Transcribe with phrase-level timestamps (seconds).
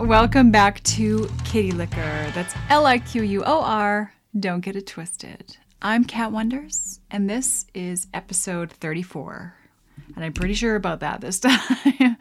[0.00, 2.32] Welcome back to Kitty Liquor.
[2.34, 4.14] That's L I Q U O R.
[4.38, 5.58] Don't get it twisted.
[5.82, 9.54] I'm Cat Wonders, and this is episode 34.
[10.16, 12.16] And I'm pretty sure about that this time.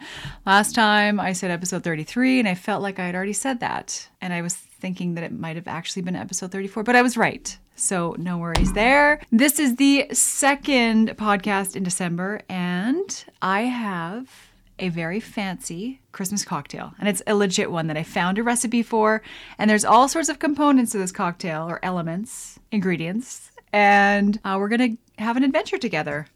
[0.45, 4.09] Last time I said episode 33, and I felt like I had already said that.
[4.19, 7.15] And I was thinking that it might have actually been episode 34, but I was
[7.15, 7.57] right.
[7.75, 9.21] So no worries there.
[9.31, 14.48] This is the second podcast in December, and I have
[14.79, 16.93] a very fancy Christmas cocktail.
[16.99, 19.21] And it's a legit one that I found a recipe for.
[19.57, 23.51] And there's all sorts of components to this cocktail or elements, ingredients.
[23.71, 26.27] And uh, we're going to have an adventure together.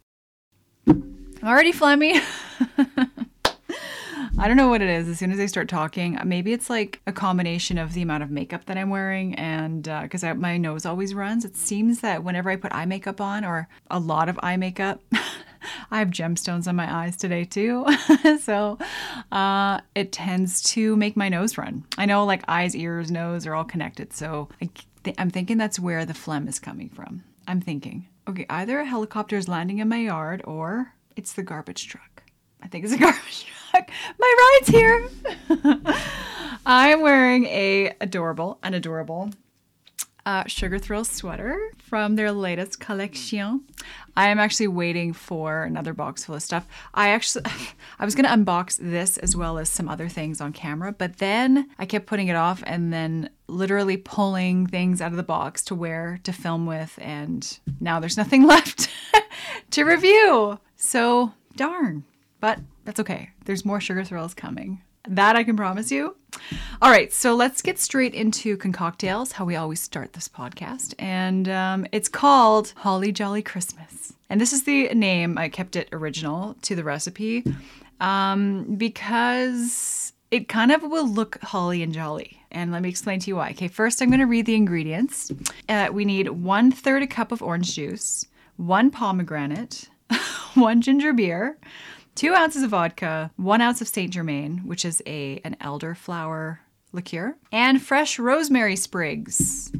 [1.43, 2.21] Already phlegmy.
[4.37, 5.07] I don't know what it is.
[5.07, 8.31] As soon as I start talking, maybe it's like a combination of the amount of
[8.31, 11.45] makeup that I'm wearing, and because uh, my nose always runs.
[11.45, 15.01] It seems that whenever I put eye makeup on, or a lot of eye makeup,
[15.91, 17.85] I have gemstones on my eyes today too.
[18.41, 18.77] so
[19.31, 21.85] uh, it tends to make my nose run.
[21.97, 24.13] I know like eyes, ears, nose are all connected.
[24.13, 24.69] So I
[25.03, 27.23] th- I'm thinking that's where the phlegm is coming from.
[27.47, 31.87] I'm thinking, okay, either a helicopter is landing in my yard or it's the garbage
[31.87, 32.23] truck.
[32.61, 33.89] I think it's a garbage truck.
[34.19, 35.09] My ride's here.
[36.65, 39.31] I'm wearing a adorable, an adorable
[40.25, 43.61] uh, Sugar Thrill sweater from their latest collection.
[44.15, 46.67] I am actually waiting for another box full of stuff.
[46.93, 47.45] I actually,
[47.99, 51.17] I was going to unbox this as well as some other things on camera, but
[51.17, 55.63] then I kept putting it off and then literally pulling things out of the box
[55.65, 58.89] to wear to film with, and now there's nothing left
[59.71, 60.59] to review.
[60.75, 62.03] So darn,
[62.39, 63.29] but that's okay.
[63.45, 64.81] There's more Sugar Thrillz coming.
[65.07, 66.15] That I can promise you.
[66.81, 70.93] All right, so let's get straight into concoctails, how we always start this podcast.
[70.97, 74.13] And um, it's called Holly Jolly Christmas.
[74.29, 77.43] And this is the name, I kept it original to the recipe
[77.99, 82.39] um, because it kind of will look holly and jolly.
[82.51, 83.51] And let me explain to you why.
[83.51, 85.31] Okay, first I'm going to read the ingredients.
[85.69, 88.25] Uh, we need one third a cup of orange juice,
[88.57, 89.89] one pomegranate,
[90.53, 91.57] one ginger beer
[92.15, 96.59] two ounces of vodka, one ounce of Saint Germain, which is a an elderflower
[96.91, 99.71] liqueur, and fresh rosemary sprigs.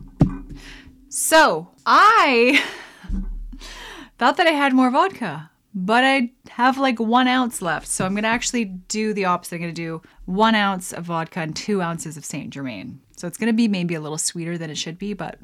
[1.10, 2.64] So I
[4.18, 7.88] thought that I had more vodka, but I have like one ounce left.
[7.88, 9.56] So I'm gonna actually do the opposite.
[9.56, 13.00] I'm gonna do one ounce of vodka and two ounces of Saint Germain.
[13.16, 15.38] So it's gonna be maybe a little sweeter than it should be, but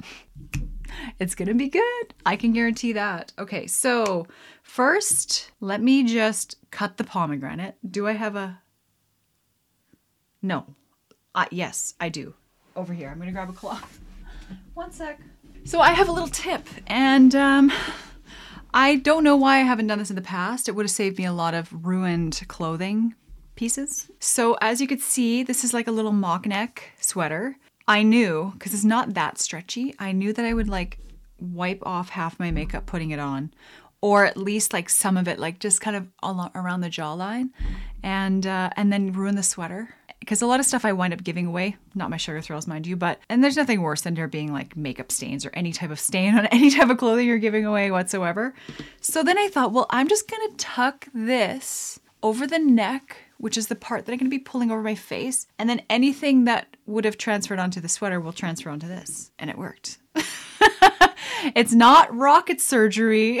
[1.18, 2.14] it's gonna be good.
[2.24, 3.32] I can guarantee that.
[3.38, 4.26] Okay, so
[4.62, 7.76] first, let me just cut the pomegranate.
[7.88, 8.60] Do I have a.
[10.42, 10.66] No.
[11.34, 12.34] Uh, yes, I do.
[12.76, 13.08] Over here.
[13.08, 14.00] I'm gonna grab a cloth.
[14.74, 15.20] One sec.
[15.64, 17.72] So I have a little tip, and um,
[18.72, 20.68] I don't know why I haven't done this in the past.
[20.68, 23.14] It would have saved me a lot of ruined clothing
[23.56, 24.10] pieces.
[24.20, 27.56] So as you could see, this is like a little mock neck sweater.
[27.90, 31.00] I knew, because it's not that stretchy, I knew that I would like
[31.40, 33.52] wipe off half my makeup putting it on,
[34.00, 37.50] or at least like some of it, like just kind of all around the jawline,
[38.04, 39.88] and uh, and then ruin the sweater.
[40.20, 42.86] Because a lot of stuff I wind up giving away, not my Sugar Thrillz, mind
[42.86, 45.90] you, but and there's nothing worse than there being like makeup stains or any type
[45.90, 48.54] of stain on any type of clothing you're giving away whatsoever.
[49.00, 53.68] So then I thought, well, I'm just gonna tuck this over the neck which is
[53.68, 55.46] the part that I'm going to be pulling over my face.
[55.58, 59.32] And then anything that would have transferred onto the sweater will transfer onto this.
[59.38, 59.98] And it worked.
[61.54, 63.40] it's not rocket surgery.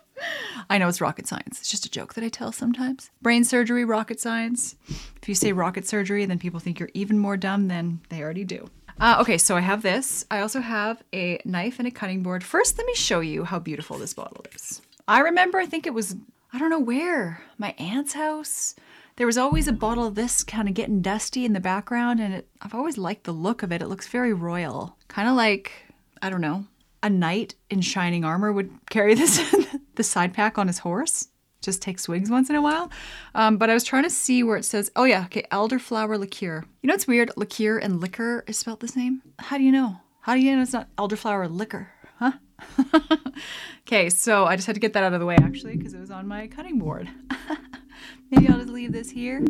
[0.70, 1.60] I know it's rocket science.
[1.60, 3.10] It's just a joke that I tell sometimes.
[3.20, 4.76] Brain surgery, rocket science.
[4.88, 8.44] If you say rocket surgery, then people think you're even more dumb than they already
[8.44, 8.68] do.
[8.98, 10.24] Uh, okay, so I have this.
[10.30, 12.42] I also have a knife and a cutting board.
[12.42, 14.80] First, let me show you how beautiful this bottle is.
[15.06, 16.16] I remember, I think it was,
[16.52, 18.74] I don't know where, my aunt's house
[19.16, 22.34] there was always a bottle of this kind of getting dusty in the background, and
[22.34, 23.82] it, I've always liked the look of it.
[23.82, 25.72] It looks very royal, kind of like
[26.22, 26.66] I don't know,
[27.02, 29.54] a knight in shining armor would carry this
[29.94, 31.28] the side pack on his horse.
[31.62, 32.90] Just take swigs once in a while.
[33.34, 36.64] Um, but I was trying to see where it says, oh yeah, okay, elderflower liqueur.
[36.82, 37.30] You know what's weird?
[37.36, 39.22] Liqueur and liquor is spelled the same.
[39.38, 39.96] How do you know?
[40.20, 41.88] How do you know it's not elderflower liquor?
[42.18, 42.32] Huh?
[43.80, 46.00] okay, so I just had to get that out of the way actually because it
[46.00, 47.08] was on my cutting board.
[48.30, 49.38] Maybe I'll just leave this here.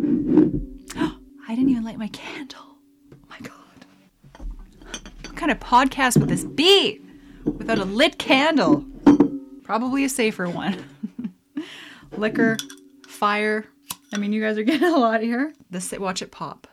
[1.49, 2.79] I didn't even light my candle.
[3.13, 3.53] Oh my god.
[5.25, 7.01] What kind of podcast would this be
[7.45, 8.85] without a lit candle?
[9.63, 10.85] Probably a safer one.
[12.17, 12.57] Liquor,
[13.07, 13.67] fire.
[14.13, 15.53] I mean, you guys are getting a lot here.
[15.71, 16.67] This watch it pop.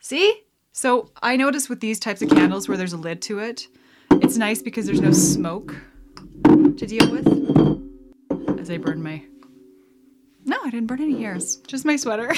[0.00, 0.42] See?
[0.72, 3.66] So I notice with these types of candles where there's a lid to it,
[4.12, 5.74] it's nice because there's no smoke
[6.44, 7.75] to deal with
[8.66, 9.22] as I burn my
[10.44, 11.56] No, I didn't burn any hairs.
[11.68, 12.32] Just my sweater.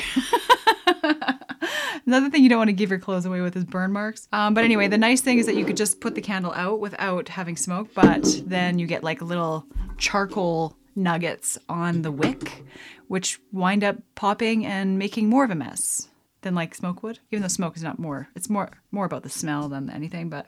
[2.06, 4.28] Another thing you don't want to give your clothes away with is burn marks.
[4.30, 6.80] Um, but anyway, the nice thing is that you could just put the candle out
[6.80, 9.66] without having smoke, but then you get like little
[9.96, 12.62] charcoal nuggets on the wick,
[13.06, 16.08] which wind up popping and making more of a mess
[16.42, 17.20] than like smoke would.
[17.30, 20.28] Even though smoke is not more, it's more more about the smell than anything.
[20.28, 20.46] But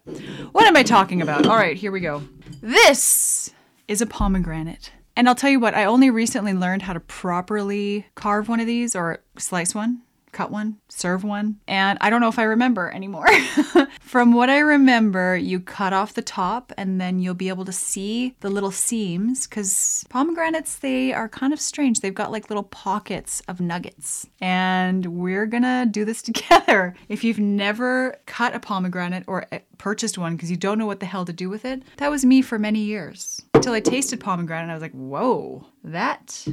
[0.52, 1.46] what am I talking about?
[1.46, 2.22] All right, here we go.
[2.60, 3.50] This
[3.88, 4.92] is a pomegranate.
[5.20, 8.66] And I'll tell you what, I only recently learned how to properly carve one of
[8.66, 10.00] these or slice one
[10.32, 13.26] cut one, serve one, and I don't know if I remember anymore.
[14.00, 17.72] From what I remember, you cut off the top and then you'll be able to
[17.72, 22.00] see the little seams because pomegranates, they are kind of strange.
[22.00, 24.26] They've got like little pockets of nuggets.
[24.40, 26.94] And we're gonna do this together.
[27.08, 31.00] If you've never cut a pomegranate or eh, purchased one because you don't know what
[31.00, 33.42] the hell to do with it, that was me for many years.
[33.54, 36.46] Until I tasted pomegranate, I was like, whoa, that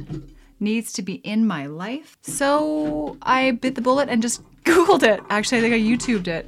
[0.60, 2.16] needs to be in my life.
[2.22, 5.20] So I bit the bullet and just Googled it.
[5.30, 6.46] Actually, I think I YouTubed it.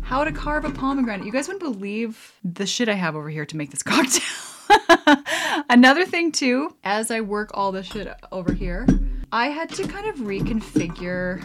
[0.00, 1.26] How to carve a pomegranate.
[1.26, 4.24] You guys wouldn't believe the shit I have over here to make this cocktail.
[5.68, 8.86] Another thing, too, as I work all this shit over here,
[9.32, 11.44] I had to kind of reconfigure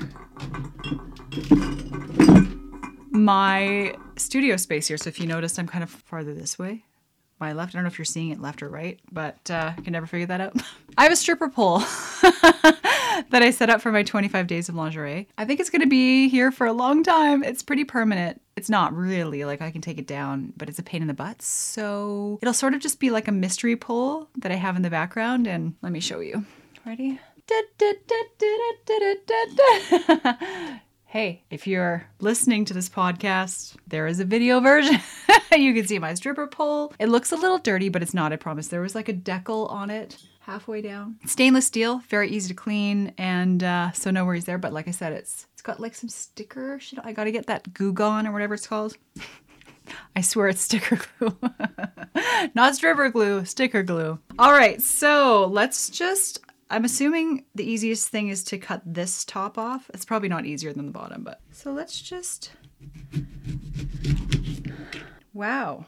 [3.12, 4.98] my studio space here.
[4.98, 6.86] So if you notice, I'm kind of farther this way
[7.44, 7.74] my left.
[7.74, 10.08] I don't know if you're seeing it left or right, but uh, I can never
[10.08, 10.56] figure that out.
[10.98, 11.80] I have a stripper pole
[12.22, 15.28] that I set up for my 25 days of lingerie.
[15.38, 17.44] I think it's going to be here for a long time.
[17.44, 18.42] It's pretty permanent.
[18.56, 21.14] It's not really like I can take it down, but it's a pain in the
[21.14, 21.42] butt.
[21.42, 24.90] So it'll sort of just be like a mystery pole that I have in the
[24.90, 25.46] background.
[25.48, 26.46] And let me show you.
[26.86, 27.20] Ready?
[31.14, 35.00] Hey, if you're listening to this podcast, there is a video version.
[35.56, 36.92] you can see my stripper pole.
[36.98, 38.70] It looks a little dirty, but it's not, I promise.
[38.70, 41.20] There was like a decal on it halfway down.
[41.28, 44.58] Stainless steel, very easy to clean, and uh, so no worries there.
[44.58, 46.98] But like I said, it's it's got like some sticker shit.
[47.04, 48.98] I gotta get that Goo Gone or whatever it's called.
[50.16, 51.38] I swear it's sticker glue.
[52.56, 54.18] Not stripper glue, sticker glue.
[54.40, 56.40] All right, so let's just
[56.74, 59.92] I'm assuming the easiest thing is to cut this top off.
[59.94, 61.40] It's probably not easier than the bottom, but.
[61.52, 62.52] So let's just.
[65.34, 65.86] Wow.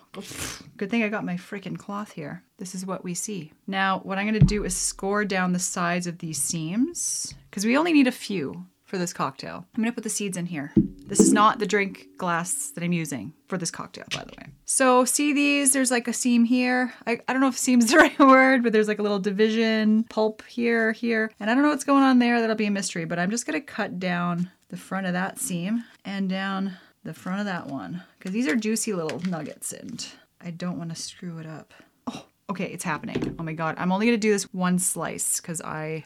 [0.78, 2.44] Good thing I got my freaking cloth here.
[2.58, 3.52] This is what we see.
[3.66, 7.66] Now, what I'm going to do is score down the sides of these seams because
[7.66, 9.66] we only need a few for this cocktail.
[9.76, 10.72] I'm gonna put the seeds in here.
[11.08, 14.48] This is not the drink glass that I'm using for this cocktail, by the way.
[14.66, 16.94] So see these, there's like a seam here.
[17.06, 20.04] I, I don't know if seam's the right word, but there's like a little division,
[20.06, 21.32] pulp here, here.
[21.40, 23.46] And I don't know what's going on there, that'll be a mystery, but I'm just
[23.46, 28.04] gonna cut down the front of that seam and down the front of that one.
[28.18, 30.08] Because these are juicy little nuggets and
[30.42, 31.74] I don't wanna screw it up.
[32.08, 33.36] Oh, okay, it's happening.
[33.40, 36.04] Oh my God, I'm only gonna do this one slice because I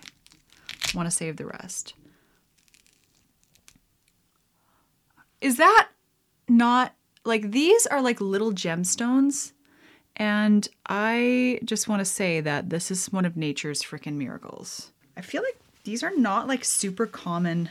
[0.95, 1.93] wanna save the rest.
[5.41, 5.89] Is that
[6.47, 6.93] not
[7.23, 9.53] like these are like little gemstones?
[10.15, 14.91] And I just want to say that this is one of nature's freaking miracles.
[15.15, 17.69] I feel like these are not like super common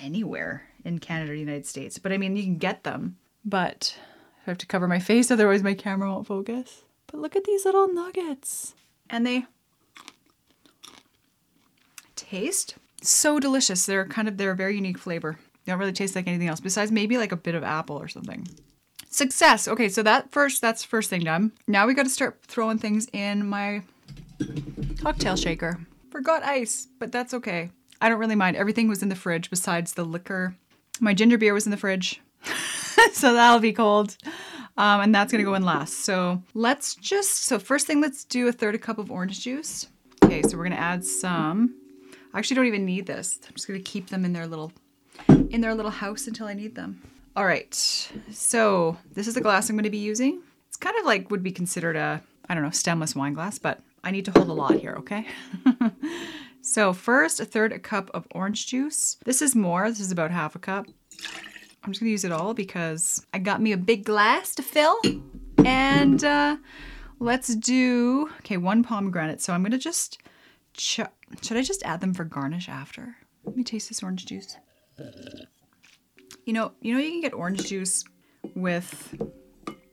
[0.00, 3.16] anywhere in Canada or the United States, but I mean, you can get them.
[3.44, 3.96] But
[4.46, 6.82] I have to cover my face, otherwise, my camera won't focus.
[7.06, 8.74] But look at these little nuggets.
[9.08, 9.44] And they
[12.16, 13.86] taste so delicious.
[13.86, 15.38] They're kind of, they're a very unique flavor.
[15.66, 18.46] Don't really taste like anything else besides maybe like a bit of apple or something.
[19.08, 19.68] Success.
[19.68, 21.52] Okay, so that first, that's first thing done.
[21.68, 23.82] Now we got to start throwing things in my
[25.00, 25.78] cocktail shaker.
[26.10, 27.70] Forgot ice, but that's okay.
[28.00, 28.56] I don't really mind.
[28.56, 30.56] Everything was in the fridge besides the liquor.
[31.00, 32.20] My ginger beer was in the fridge,
[33.12, 34.16] so that'll be cold.
[34.76, 36.04] Um, and that's gonna go in last.
[36.04, 39.86] So let's just, so first thing, let's do a third a cup of orange juice.
[40.24, 41.74] Okay, so we're gonna add some.
[42.32, 43.38] I actually don't even need this.
[43.46, 44.72] I'm just gonna keep them in their little
[45.28, 47.00] in their little house until I need them.
[47.36, 47.74] All right,
[48.30, 50.40] so this is the glass I'm going to be using.
[50.68, 53.80] It's kind of like would be considered a, I don't know, stemless wine glass, but
[54.04, 55.26] I need to hold a lot here, okay?
[56.62, 59.16] so first, a third a cup of orange juice.
[59.24, 60.86] This is more, this is about half a cup.
[61.82, 64.96] I'm just gonna use it all because I got me a big glass to fill.
[65.64, 66.56] And uh,
[67.18, 69.40] let's do, okay, one pomegranate.
[69.42, 70.20] So I'm gonna just,
[70.74, 71.00] ch-
[71.42, 73.16] should I just add them for garnish after?
[73.44, 74.56] Let me taste this orange juice.
[76.44, 78.04] You know, you know you can get orange juice
[78.54, 79.14] with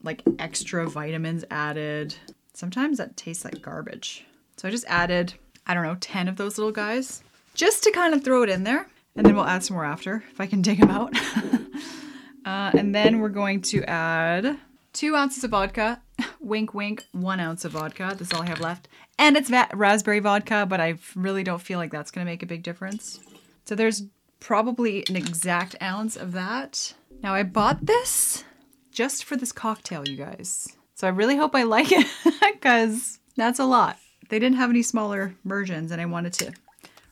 [0.03, 2.15] like extra vitamins added.
[2.53, 4.25] Sometimes that tastes like garbage.
[4.58, 5.34] So I just added,
[5.65, 8.63] I don't know, 10 of those little guys just to kind of throw it in
[8.63, 8.88] there.
[9.15, 11.15] And then we'll add some more after if I can dig them out.
[12.46, 14.58] uh, and then we're going to add
[14.93, 16.01] two ounces of vodka.
[16.39, 18.15] wink, wink, one ounce of vodka.
[18.17, 18.88] That's all I have left.
[19.17, 22.43] And it's va- raspberry vodka, but I really don't feel like that's going to make
[22.43, 23.20] a big difference.
[23.65, 24.03] So there's
[24.42, 26.94] probably an exact ounce of that.
[27.24, 28.44] Now I bought this
[28.92, 30.76] just for this cocktail, you guys.
[30.96, 32.06] So I really hope I like it
[32.54, 33.98] because that's a lot.
[34.28, 36.54] They didn't have any smaller versions, and I wanted to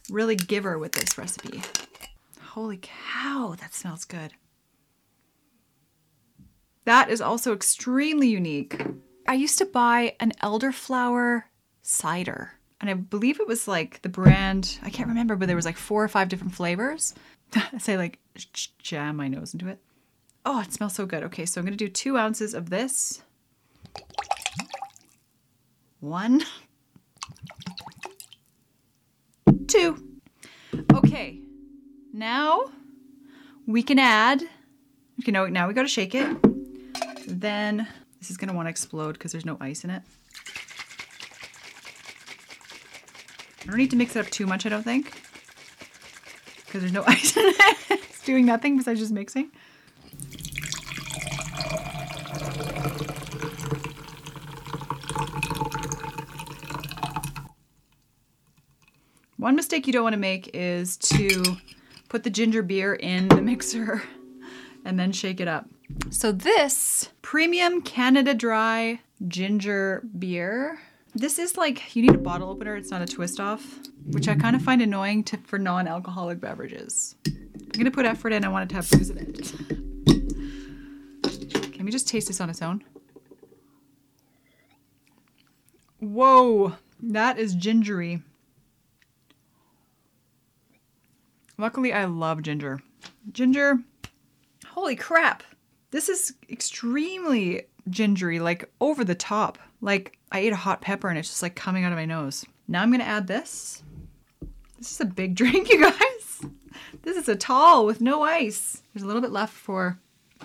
[0.09, 1.61] really give her with this recipe.
[2.41, 4.33] Holy cow, that smells good.
[6.85, 8.81] That is also extremely unique.
[9.27, 11.43] I used to buy an elderflower
[11.81, 15.65] cider, and I believe it was like the brand, I can't remember, but there was
[15.65, 17.13] like four or five different flavors.
[17.55, 18.19] I say like
[18.81, 19.79] jam my nose into it.
[20.45, 21.23] Oh, it smells so good.
[21.23, 23.21] Okay, so I'm gonna do two ounces of this.
[25.99, 26.43] One,
[29.67, 30.01] two.
[30.93, 31.39] Okay,
[32.13, 32.65] now
[33.67, 34.43] we can add,
[35.17, 36.37] you know, now we gotta shake it.
[37.27, 37.87] Then
[38.19, 40.03] this is gonna wanna explode because there's no ice in it.
[43.61, 45.13] I don't need to mix it up too much, I don't think.
[46.65, 47.77] Because there's no ice in it.
[47.89, 49.51] it's doing nothing besides just mixing.
[59.37, 61.57] One mistake you don't want to make is to
[62.09, 64.03] put the ginger beer in the mixer
[64.85, 65.65] and then shake it up.
[66.09, 70.79] So this premium Canada Dry ginger beer,
[71.15, 74.35] this is like you need a bottle opener, it's not a twist off, which I
[74.35, 77.15] kind of find annoying to, for non-alcoholic beverages.
[77.25, 79.53] I'm gonna put effort in, I want it to have booze in it.
[81.77, 82.83] Let me just taste this on its own.
[85.99, 88.21] Whoa, that is gingery.
[91.57, 92.81] Luckily, I love ginger.
[93.31, 93.79] Ginger,
[94.65, 95.43] holy crap.
[95.91, 99.57] This is extremely gingery, like over the top.
[99.81, 102.45] Like I ate a hot pepper and it's just like coming out of my nose.
[102.67, 103.83] Now I'm gonna add this.
[104.77, 106.45] This is a big drink, you guys.
[107.01, 108.83] This is a tall with no ice.
[108.93, 109.99] There's a little bit left for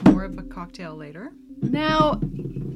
[0.07, 1.33] more of a cocktail later.
[1.63, 2.21] Now,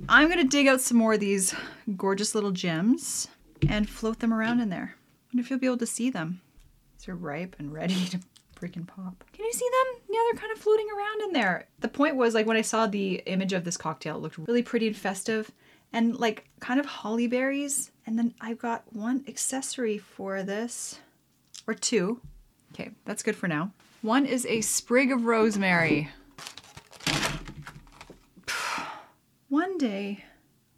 [0.08, 1.54] I'm gonna dig out some more of these
[1.96, 3.28] gorgeous little gems
[3.68, 4.94] and float them around in there.
[4.94, 6.40] I wonder if you'll be able to see them.
[6.98, 8.20] These are ripe and ready to
[8.58, 9.24] freaking pop.
[9.32, 10.02] Can you see them?
[10.10, 11.68] Yeah, they're kind of floating around in there.
[11.80, 14.62] The point was like when I saw the image of this cocktail, it looked really
[14.62, 15.50] pretty and festive
[15.92, 17.90] and like kind of holly berries.
[18.06, 21.00] And then I've got one accessory for this,
[21.66, 22.20] or two.
[22.72, 23.72] Okay, that's good for now.
[24.02, 26.08] One is a sprig of rosemary.
[29.48, 30.24] One day,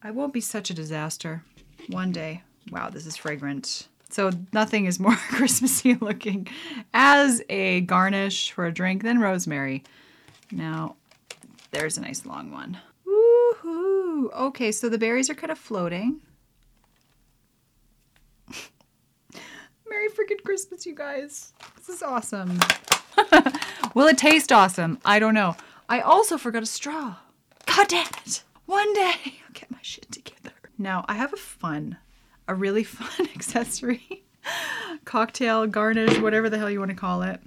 [0.03, 1.45] I won't be such a disaster.
[1.89, 2.43] One day.
[2.71, 3.89] Wow, this is fragrant.
[4.11, 6.49] So nothing is more Christmassy looking
[6.95, 9.85] as a garnish for a drink than rosemary.
[10.51, 10.97] Now,
[11.71, 12.79] there's a nice long one.
[14.29, 16.21] Okay, so the berries are kind of floating.
[19.89, 21.53] Merry freaking Christmas, you guys.
[21.77, 22.59] This is awesome.
[23.95, 24.99] Will it taste awesome?
[25.05, 25.57] I don't know.
[25.89, 27.17] I also forgot a straw.
[27.67, 28.43] God damn it.
[28.67, 30.53] One day I'll get my shit together.
[30.79, 31.97] Now, I have a fun,
[32.47, 34.25] a really fun accessory,
[35.05, 37.41] cocktail, garnish, whatever the hell you want to call it.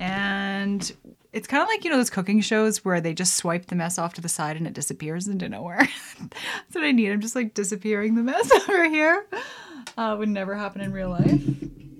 [0.00, 0.92] And
[1.36, 3.98] it's kind of like, you know, those cooking shows where they just swipe the mess
[3.98, 5.86] off to the side and it disappears into nowhere.
[6.18, 7.12] That's what I need.
[7.12, 9.26] I'm just like disappearing the mess over here.
[9.98, 11.42] Uh, would never happen in real life,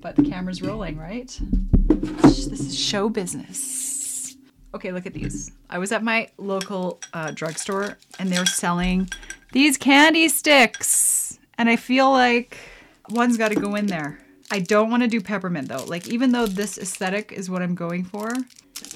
[0.01, 1.39] but the camera's rolling, right?
[1.87, 4.37] This is show business.
[4.73, 5.53] Okay, look at these.
[5.69, 9.11] I was at my local uh, drugstore and they were selling
[9.53, 11.39] these candy sticks.
[11.59, 12.57] And I feel like
[13.11, 14.19] one's got to go in there.
[14.51, 15.85] I don't want to do peppermint though.
[15.85, 18.33] Like, even though this aesthetic is what I'm going for,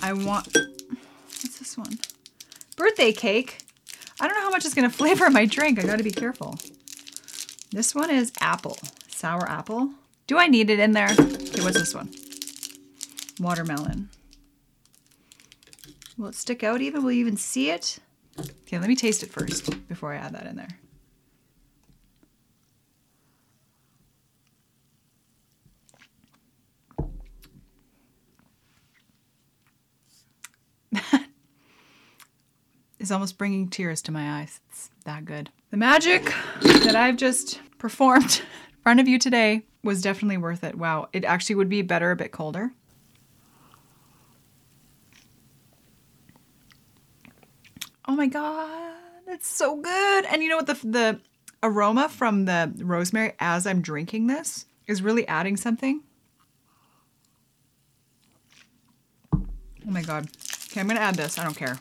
[0.03, 0.55] I want.
[0.55, 1.99] What's this one?
[2.77, 3.59] Birthday cake.
[4.21, 5.79] I don't know how much is going to flavor my drink.
[5.79, 6.59] I got to be careful.
[7.71, 9.91] This one is apple, sour apple.
[10.27, 11.11] Do I need it in there?
[11.11, 12.11] Okay, what's this one?
[13.39, 14.09] Watermelon.
[16.19, 17.03] Will it stick out even?
[17.03, 17.99] Will you even see it?
[18.39, 20.80] Okay, let me taste it first before I add that in there.
[33.01, 34.61] Is almost bringing tears to my eyes.
[34.69, 35.51] It's that good.
[35.71, 40.77] The magic that I've just performed in front of you today was definitely worth it.
[40.77, 42.73] Wow, it actually would be better a bit colder.
[48.07, 48.95] Oh my god,
[49.27, 50.25] it's so good.
[50.27, 51.21] And you know what the the
[51.63, 56.03] aroma from the rosemary as I'm drinking this is really adding something.
[59.33, 59.41] Oh
[59.87, 60.29] my god.
[60.67, 61.39] Okay, I'm going to add this.
[61.39, 61.81] I don't care.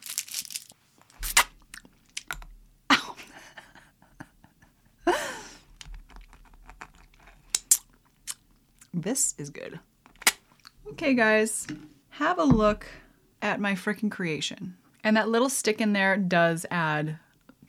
[9.10, 9.80] This is good.
[10.90, 11.66] Okay, guys,
[12.10, 12.86] have a look
[13.42, 14.76] at my freaking creation.
[15.04, 17.18] And that little stick in there does add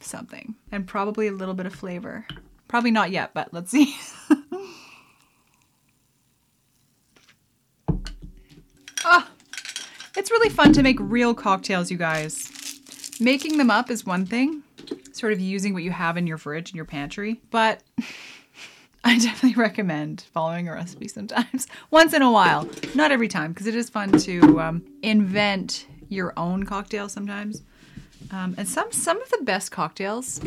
[0.02, 2.26] something and probably a little bit of flavor.
[2.68, 3.96] Probably not yet, but let's see.
[9.02, 9.30] Ah,
[10.14, 12.52] it's really fun to make real cocktails, you guys.
[13.18, 14.62] Making them up is one thing,
[15.12, 17.82] sort of using what you have in your fridge and your pantry, but
[19.20, 22.68] definitely recommend following a recipe sometimes, once in a while.
[22.94, 27.62] Not every time, because it is fun to um, invent your own cocktail sometimes.
[28.32, 30.40] Um, and some some of the best cocktails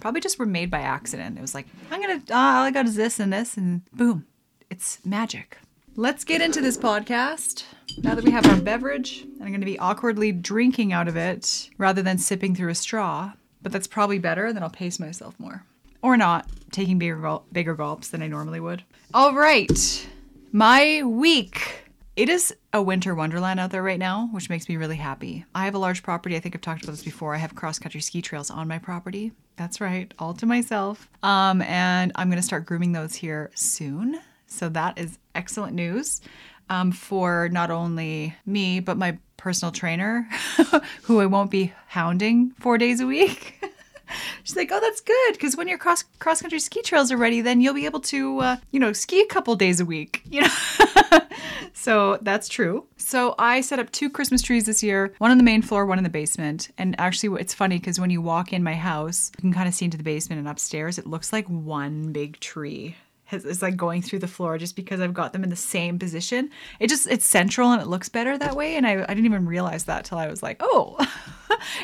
[0.00, 1.38] probably just were made by accident.
[1.38, 4.26] It was like, I'm gonna, uh, all I got is this and this, and boom,
[4.70, 5.58] it's magic.
[5.96, 7.64] Let's get into this podcast.
[7.98, 11.16] Now that we have our beverage, and I'm going to be awkwardly drinking out of
[11.16, 15.38] it rather than sipping through a straw, but that's probably better, then I'll pace myself
[15.38, 15.64] more.
[16.02, 18.84] Or not, taking bigger, gul- bigger gulps than I normally would.
[19.12, 20.08] All right,
[20.52, 21.84] my week.
[22.16, 25.46] It is a winter wonderland out there right now, which makes me really happy.
[25.54, 26.36] I have a large property.
[26.36, 27.34] I think I've talked about this before.
[27.34, 29.32] I have cross country ski trails on my property.
[29.56, 31.08] That's right, all to myself.
[31.22, 34.20] Um, and I'm going to start grooming those here soon.
[34.46, 36.20] So that is excellent news
[36.68, 40.28] um, for not only me, but my personal trainer,
[41.02, 43.62] who I won't be hounding four days a week.
[44.44, 47.40] She's like, "Oh, that's good because when your cross cross country ski trails are ready,
[47.40, 50.42] then you'll be able to, uh, you know, ski a couple days a week." You
[50.42, 51.18] know,
[51.72, 52.86] so that's true.
[52.96, 55.98] So I set up two Christmas trees this year, one on the main floor, one
[55.98, 56.70] in the basement.
[56.78, 59.74] And actually, it's funny because when you walk in my house, you can kind of
[59.74, 60.98] see into the basement and upstairs.
[60.98, 62.96] It looks like one big tree
[63.32, 66.50] is like going through the floor just because I've got them in the same position.
[66.78, 68.76] It just it's central and it looks better that way.
[68.76, 70.96] And I, I didn't even realize that till I was like, oh,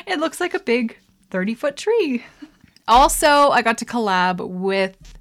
[0.07, 0.97] it looks like a big
[1.29, 2.25] 30 foot tree.
[2.87, 5.15] Also, I got to collab with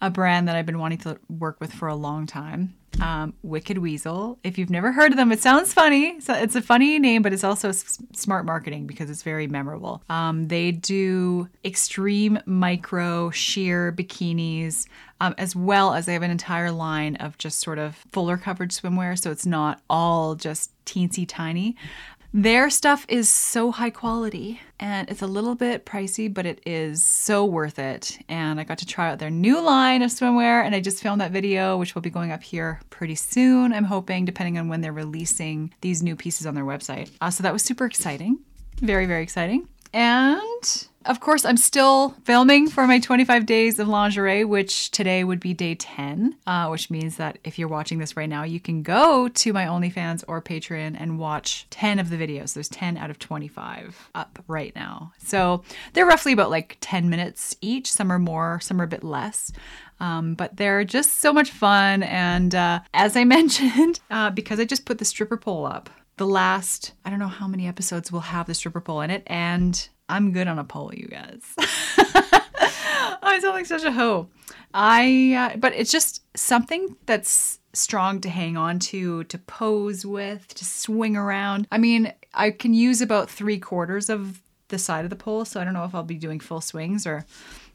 [0.00, 2.74] a brand that I've been wanting to work with for a long time.
[3.00, 4.38] Um, Wicked Weasel.
[4.44, 6.20] If you've never heard of them, it sounds funny.
[6.20, 10.02] So it's a funny name, but it's also s- smart marketing because it's very memorable.
[10.08, 14.86] Um, they do extreme micro sheer bikinis,
[15.20, 18.80] um, as well as they have an entire line of just sort of fuller coverage
[18.80, 19.18] swimwear.
[19.18, 21.74] So it's not all just teensy tiny.
[22.36, 27.00] Their stuff is so high quality and it's a little bit pricey, but it is
[27.00, 28.18] so worth it.
[28.28, 31.20] And I got to try out their new line of swimwear and I just filmed
[31.20, 33.72] that video, which will be going up here pretty soon.
[33.72, 37.08] I'm hoping, depending on when they're releasing these new pieces on their website.
[37.20, 38.40] Uh, so that was super exciting.
[38.80, 39.68] Very, very exciting.
[39.92, 45.40] And of course, I'm still filming for my 25 days of lingerie, which today would
[45.40, 48.82] be day 10, uh, which means that if you're watching this right now, you can
[48.82, 52.54] go to my OnlyFans or Patreon and watch 10 of the videos.
[52.54, 55.12] There's 10 out of 25 up right now.
[55.18, 55.62] So
[55.92, 57.90] they're roughly about like 10 minutes each.
[57.90, 59.52] Some are more, some are a bit less.
[60.00, 62.02] Um, but they're just so much fun.
[62.02, 66.26] And uh, as I mentioned, uh, because I just put the stripper pole up, the
[66.26, 69.24] last, I don't know how many episodes will have the stripper pole in it.
[69.26, 71.42] And I'm good on a pole, you guys.
[71.58, 74.28] I sound like such a hoe.
[74.72, 80.48] I, uh, but it's just something that's strong to hang on to, to pose with,
[80.54, 81.66] to swing around.
[81.70, 85.60] I mean, I can use about three quarters of the side of the pole, so
[85.60, 87.24] I don't know if I'll be doing full swings or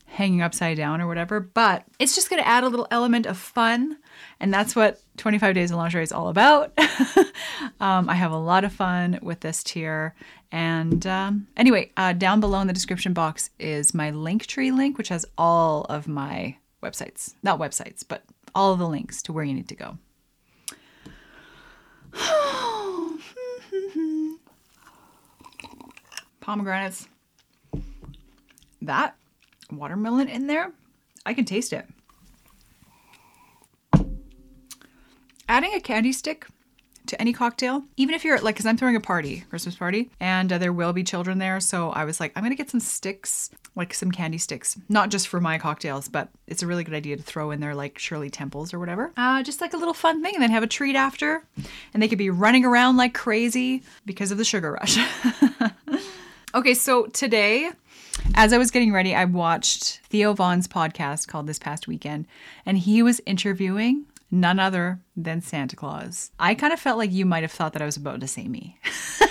[0.09, 3.37] hanging upside down or whatever, but it's just going to add a little element of
[3.37, 3.97] fun.
[4.39, 6.73] And that's what 25 Days of Lingerie is all about.
[7.79, 10.15] um, I have a lot of fun with this tier.
[10.51, 15.09] And um, anyway, uh, down below in the description box is my Linktree link, which
[15.09, 17.35] has all of my websites.
[17.43, 18.23] Not websites, but
[18.55, 19.97] all the links to where you need to go.
[26.39, 27.07] Pomegranates.
[28.81, 29.15] That
[29.71, 30.71] watermelon in there,
[31.25, 31.85] I can taste it.
[35.47, 36.47] Adding a candy stick
[37.09, 40.51] to any cocktail, even if you're like, because I'm throwing a party, Christmas party, and
[40.51, 41.59] uh, there will be children there.
[41.59, 45.09] So I was like, I'm going to get some sticks, like some candy sticks, not
[45.09, 47.99] just for my cocktails, but it's a really good idea to throw in there, like
[47.99, 49.11] Shirley Temples or whatever.
[49.17, 51.43] Uh, just like a little fun thing, and then have a treat after.
[51.93, 54.97] And they could be running around like crazy because of the sugar rush.
[56.55, 57.71] okay, so today,
[58.35, 62.27] as I was getting ready, I watched Theo Von's podcast called This Past Weekend,
[62.65, 66.31] and he was interviewing none other than Santa Claus.
[66.39, 68.47] I kind of felt like you might have thought that I was about to say
[68.47, 68.77] me.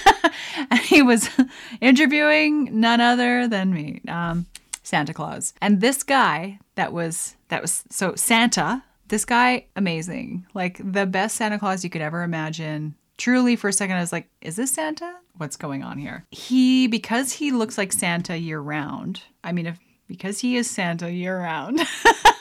[0.71, 1.29] and he was
[1.81, 4.47] interviewing none other than me, um,
[4.83, 5.55] Santa Claus.
[5.61, 10.47] And this guy that was, that was, so Santa, this guy, amazing.
[10.55, 12.95] Like the best Santa Claus you could ever imagine.
[13.17, 15.13] Truly, for a second, I was like, is this Santa?
[15.37, 16.25] What's going on here?
[16.31, 21.13] He, because he looks like Santa year round, I mean, if because he is Santa
[21.13, 21.81] year round.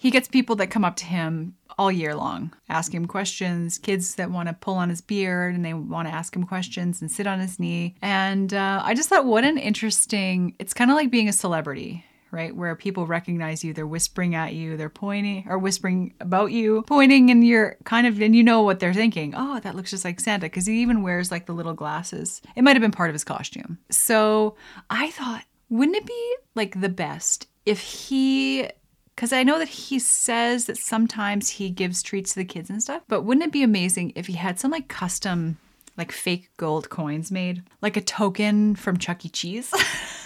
[0.00, 2.54] he gets people that come up to him all year long.
[2.70, 6.14] Ask him questions, kids that want to pull on his beard and they want to
[6.14, 7.96] ask him questions and sit on his knee.
[8.00, 12.04] And uh, I just thought, what an interesting, it's kind of like being a celebrity
[12.32, 12.54] right?
[12.54, 17.28] Where people recognize you, they're whispering at you, they're pointing or whispering about you, pointing,
[17.28, 19.34] and you're kind of, and you know what they're thinking.
[19.36, 22.40] Oh, that looks just like Santa, because he even wears like the little glasses.
[22.54, 23.78] It might have been part of his costume.
[23.90, 24.54] So
[24.88, 28.68] I thought, wouldn't it be like the best if he
[29.14, 32.82] because I know that he says that sometimes he gives treats to the kids and
[32.82, 35.58] stuff, but wouldn't it be amazing if he had some like custom,
[35.96, 39.28] like fake gold coins made, like a token from Chuck E.
[39.28, 39.72] Cheese?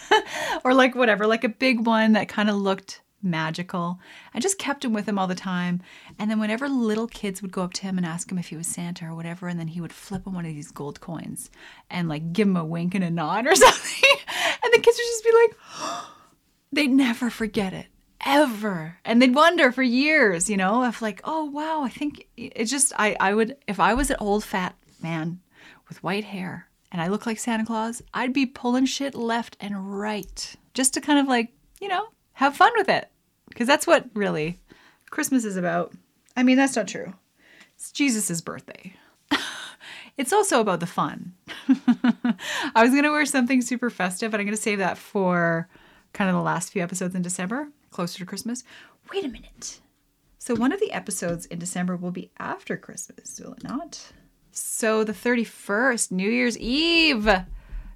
[0.65, 3.99] or like whatever, like a big one that kind of looked magical.
[4.35, 5.83] I just kept him with him all the time.
[6.19, 8.57] And then whenever little kids would go up to him and ask him if he
[8.57, 11.51] was Santa or whatever, and then he would flip him one of these gold coins
[11.91, 14.11] and like give him a wink and a nod or something.
[14.63, 15.57] and the kids would just be like,
[16.73, 17.87] they'd never forget it
[18.25, 22.65] ever and they'd wonder for years you know if like oh wow i think it
[22.65, 25.41] just i i would if i was an old fat man
[25.89, 29.99] with white hair and I look like Santa Claus, I'd be pulling shit left and
[29.99, 33.11] right just to kind of like, you know, have fun with it.
[33.49, 34.61] Because that's what really
[35.11, 35.93] Christmas is about.
[36.37, 37.15] I mean, that's not true.
[37.75, 38.95] It's jesus's birthday.
[40.17, 41.33] it's also about the fun.
[41.69, 45.69] I was going to wear something super festive, but I'm going to save that for
[46.13, 48.65] kind of the last few episodes in December, closer to Christmas.
[49.11, 49.81] Wait a minute.
[50.39, 54.13] So, one of the episodes in December will be after Christmas, will it not?
[54.57, 57.29] So the 31st, New Year's Eve.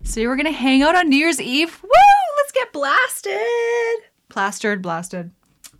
[0.02, 1.80] So we're gonna hang out on New Year's Eve.
[1.82, 1.90] Woo!
[2.36, 4.10] Let's get blasted.
[4.28, 5.30] Plastered, blasted,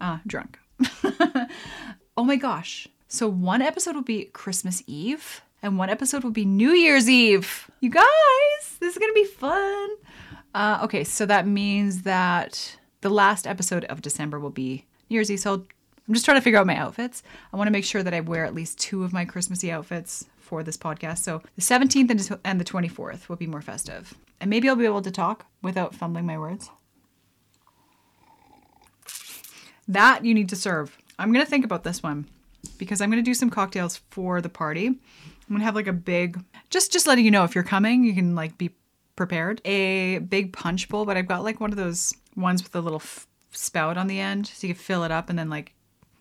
[0.01, 0.61] uh, drunk.
[2.17, 2.87] oh my gosh.
[3.09, 7.69] So one episode will be Christmas Eve and one episode will be New Year's Eve.
[7.81, 8.05] You guys,
[8.79, 9.89] this is gonna be fun.
[10.55, 15.31] Uh, okay, so that means that the last episode of December will be New Year's
[15.31, 15.41] Eve.
[15.41, 15.55] So
[16.07, 17.23] I'm just trying to figure out my outfits.
[17.53, 20.27] I want to make sure that I wear at least two of my Christmassy outfits
[20.39, 21.19] for this podcast.
[21.19, 24.15] So the 17th and the 24th will be more festive.
[24.41, 26.71] And maybe I'll be able to talk without fumbling my words.
[29.87, 30.97] That you need to serve.
[31.19, 32.27] I'm going to think about this one
[32.79, 34.87] because I'm going to do some cocktails for the party.
[34.87, 34.99] I'm
[35.49, 38.15] going to have like a big just just letting you know if you're coming, you
[38.15, 38.71] can like be
[39.17, 39.61] prepared.
[39.65, 43.01] A big punch bowl, but I've got like one of those ones with a little
[43.01, 45.75] f- spout on the end so you can fill it up and then like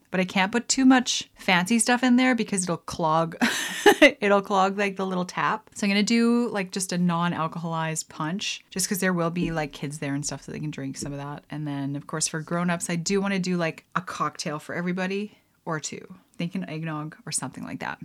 [0.09, 3.35] but I can't put too much fancy stuff in there because it'll clog
[4.01, 5.69] it'll clog like the little tap.
[5.75, 9.51] So I'm going to do like just a non-alcoholized punch just cuz there will be
[9.51, 11.43] like kids there and stuff so they can drink some of that.
[11.49, 14.75] And then of course for grown-ups I do want to do like a cocktail for
[14.75, 16.15] everybody or two.
[16.37, 17.99] Thinking eggnog or something like that.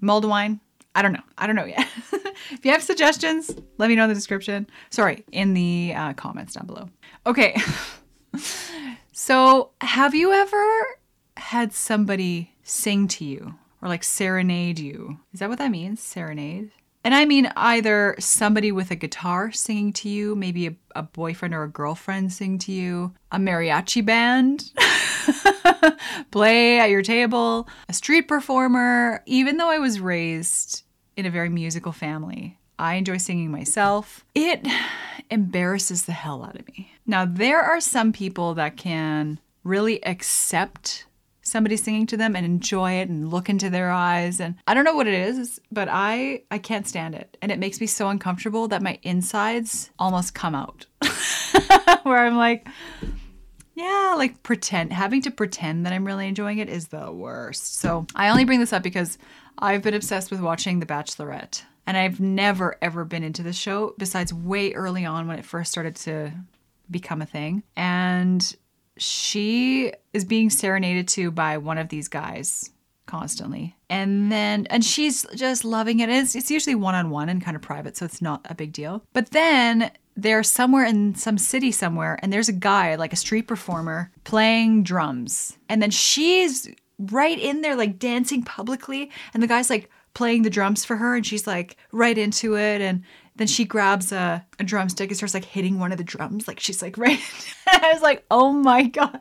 [0.00, 0.60] Mulled wine,
[0.94, 1.22] I don't know.
[1.38, 1.86] I don't know yet.
[2.50, 4.68] if you have suggestions, let me know in the description.
[4.90, 6.88] Sorry, in the uh, comments down below.
[7.26, 7.56] Okay.
[9.12, 10.86] so, have you ever
[11.36, 15.18] had somebody sing to you or like serenade you.
[15.32, 16.02] Is that what that means?
[16.02, 16.70] Serenade?
[17.04, 21.54] And I mean either somebody with a guitar singing to you, maybe a, a boyfriend
[21.54, 24.72] or a girlfriend sing to you, a mariachi band
[26.30, 29.22] play at your table, a street performer.
[29.26, 30.83] Even though I was raised
[31.16, 34.24] in a very musical family, I enjoy singing myself.
[34.34, 34.66] It
[35.30, 36.92] embarrasses the hell out of me.
[37.06, 41.06] Now, there are some people that can really accept
[41.42, 44.84] somebody singing to them and enjoy it and look into their eyes and I don't
[44.84, 47.36] know what it is, but I I can't stand it.
[47.42, 50.86] And it makes me so uncomfortable that my insides almost come out.
[52.02, 52.66] Where I'm like
[53.74, 57.80] yeah, like pretend having to pretend that I'm really enjoying it is the worst.
[57.80, 59.18] So, I only bring this up because
[59.58, 61.62] I've been obsessed with watching The Bachelorette.
[61.86, 65.70] And I've never ever been into the show besides way early on when it first
[65.70, 66.32] started to
[66.90, 67.62] become a thing.
[67.76, 68.56] And
[68.96, 72.70] she is being serenaded to by one of these guys
[73.06, 73.76] constantly.
[73.90, 76.08] And then, and she's just loving it.
[76.08, 78.72] It's, it's usually one on one and kind of private, so it's not a big
[78.72, 79.04] deal.
[79.12, 83.46] But then they're somewhere in some city somewhere, and there's a guy, like a street
[83.46, 85.58] performer, playing drums.
[85.68, 89.10] And then she's right in there, like dancing publicly.
[89.32, 92.80] And the guy's like playing the drums for her, and she's like right into it.
[92.80, 93.02] And
[93.36, 96.46] then she grabs a, a drumstick and starts like hitting one of the drums.
[96.46, 97.20] Like she's like, right.
[97.66, 99.20] I was like, oh my God.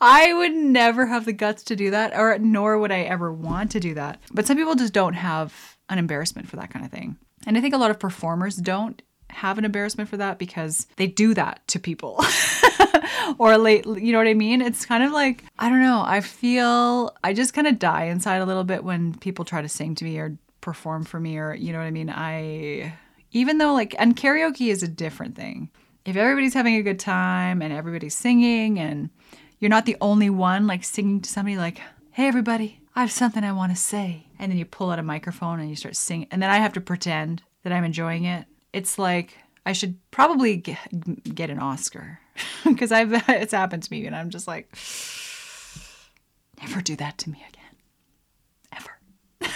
[0.00, 3.70] I would never have the guts to do that, or nor would I ever want
[3.72, 4.20] to do that.
[4.32, 7.16] But some people just don't have an embarrassment for that kind of thing.
[7.46, 11.06] And I think a lot of performers don't have an embarrassment for that because they
[11.06, 12.22] do that to people.
[13.38, 14.60] or late, you know what I mean?
[14.62, 18.38] It's kind of like, I don't know, I feel I just kind of die inside
[18.38, 21.54] a little bit when people try to sing to me or perform for me or
[21.54, 22.10] you know what I mean?
[22.10, 22.94] I
[23.32, 25.70] even though like and karaoke is a different thing
[26.04, 29.10] if everybody's having a good time and everybody's singing and
[29.60, 31.80] you're not the only one like singing to somebody like
[32.12, 34.26] hey everybody I have something I want to say.
[34.40, 36.26] And then you pull out a microphone and you start singing.
[36.32, 38.46] And then I have to pretend that I'm enjoying it.
[38.78, 39.36] It's like
[39.66, 40.78] I should probably get,
[41.34, 42.20] get an Oscar
[42.64, 44.68] because I've it's happened to me and I'm just like
[46.62, 47.74] never do that to me again.
[48.72, 49.52] Ever.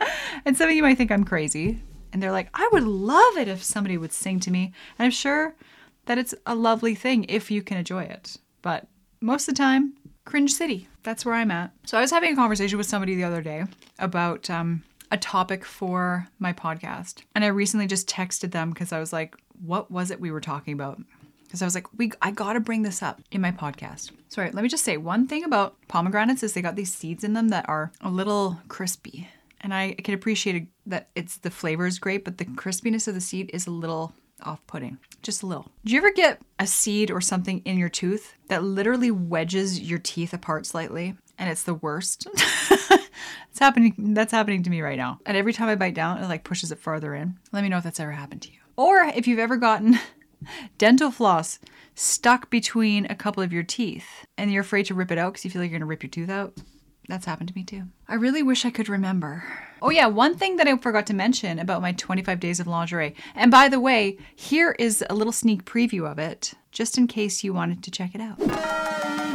[0.44, 1.82] and some of you might think I'm crazy
[2.12, 5.10] and they're like, "I would love it if somebody would sing to me." And I'm
[5.10, 5.56] sure
[6.04, 8.36] that it's a lovely thing if you can enjoy it.
[8.62, 8.86] But
[9.20, 10.86] most of the time, cringe city.
[11.02, 11.72] That's where I'm at.
[11.84, 13.64] So I was having a conversation with somebody the other day
[13.98, 17.22] about um, a topic for my podcast.
[17.34, 20.40] And I recently just texted them because I was like, what was it we were
[20.40, 21.00] talking about?
[21.44, 24.10] Because I was like, we I gotta bring this up in my podcast.
[24.28, 27.34] Sorry, let me just say one thing about pomegranates is they got these seeds in
[27.34, 29.28] them that are a little crispy.
[29.60, 33.20] And I can appreciate that it's the flavor is great, but the crispiness of the
[33.20, 34.98] seed is a little off putting.
[35.22, 35.66] Just a little.
[35.84, 39.98] Do you ever get a seed or something in your tooth that literally wedges your
[39.98, 41.16] teeth apart slightly?
[41.38, 42.26] And it's the worst.
[42.34, 43.94] it's happening.
[44.14, 45.20] That's happening to me right now.
[45.26, 47.38] And every time I bite down, it like pushes it farther in.
[47.52, 48.58] Let me know if that's ever happened to you.
[48.76, 49.98] Or if you've ever gotten
[50.78, 51.58] dental floss
[51.94, 55.44] stuck between a couple of your teeth and you're afraid to rip it out because
[55.44, 56.54] you feel like you're to rip your tooth out.
[57.08, 57.84] That's happened to me too.
[58.08, 59.44] I really wish I could remember.
[59.80, 63.14] Oh, yeah, one thing that I forgot to mention about my 25 days of lingerie.
[63.34, 67.44] And by the way, here is a little sneak preview of it, just in case
[67.44, 69.25] you wanted to check it out.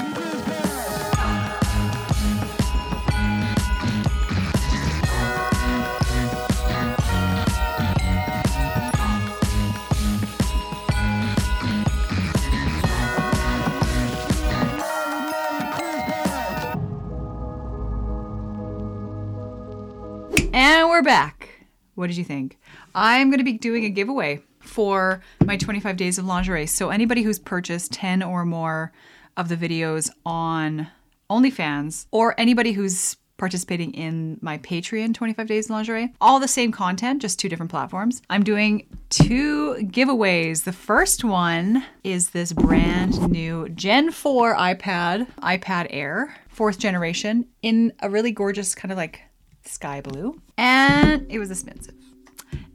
[20.92, 21.48] We're back.
[21.96, 22.60] What did you think?
[22.94, 26.68] I'm going to be doing a giveaway for my 25 days of lingerie.
[26.68, 28.92] So, anybody who's purchased 10 or more
[29.38, 30.90] of the videos on
[31.30, 36.74] OnlyFans, or anybody who's participating in my Patreon 25 days of lingerie, all the same
[36.74, 38.22] content, just two different platforms.
[38.30, 40.66] I'm doing two giveaways.
[40.66, 47.94] The first one is this brand new Gen 4 iPad, iPad Air, fourth generation, in
[48.02, 49.22] a really gorgeous kind of like
[49.64, 51.96] sky blue, and it was expensive.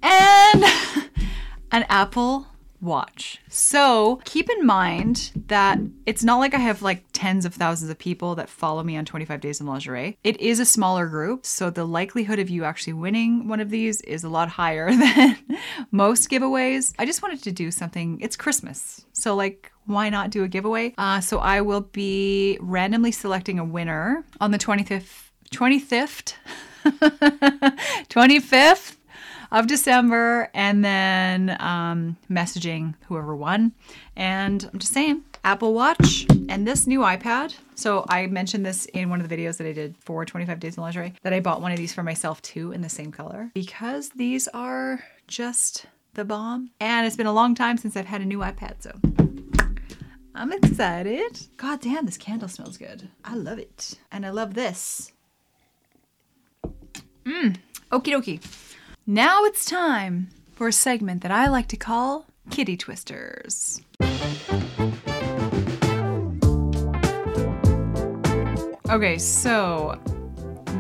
[0.03, 0.65] And
[1.73, 2.47] an Apple
[2.81, 3.41] Watch.
[3.49, 7.99] So keep in mind that it's not like I have like tens of thousands of
[7.99, 10.19] people that follow me on 25 Days in Lingerie.
[10.23, 14.03] It is a smaller group, so the likelihood of you actually winning one of these
[14.03, 15.39] is a lot higher than
[15.91, 16.93] most giveaways.
[16.99, 19.05] I just wanted to do something, it's Christmas.
[19.13, 20.95] So, like, why not do a giveaway?
[20.99, 25.23] Uh, so, I will be randomly selecting a winner on the 25th.
[25.55, 26.35] 25th
[28.09, 28.97] 25th
[29.53, 33.73] of December, and then um, messaging whoever won.
[34.17, 37.55] And I'm just saying, Apple Watch and this new iPad.
[37.77, 40.77] So I mentioned this in one of the videos that I did for 25 Days
[40.77, 43.51] in Lingerie that I bought one of these for myself too in the same color
[43.55, 46.71] because these are just the bomb.
[46.81, 48.99] And it's been a long time since I've had a new iPad, so
[50.35, 51.47] I'm excited.
[51.57, 53.09] God damn, this candle smells good.
[53.25, 53.95] I love it.
[54.11, 55.13] And I love this.
[57.27, 57.57] Mmm.
[57.91, 58.41] Okie dokie.
[59.05, 63.83] Now it's time for a segment that I like to call Kitty Twisters.
[68.89, 70.01] Okay, so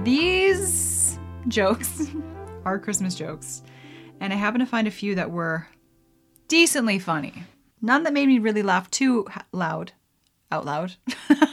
[0.04, 2.06] these jokes
[2.64, 3.64] are Christmas jokes,
[4.20, 5.66] and I happen to find a few that were
[6.46, 7.42] decently funny.
[7.82, 9.92] None that made me really laugh too loud,
[10.52, 10.94] out loud,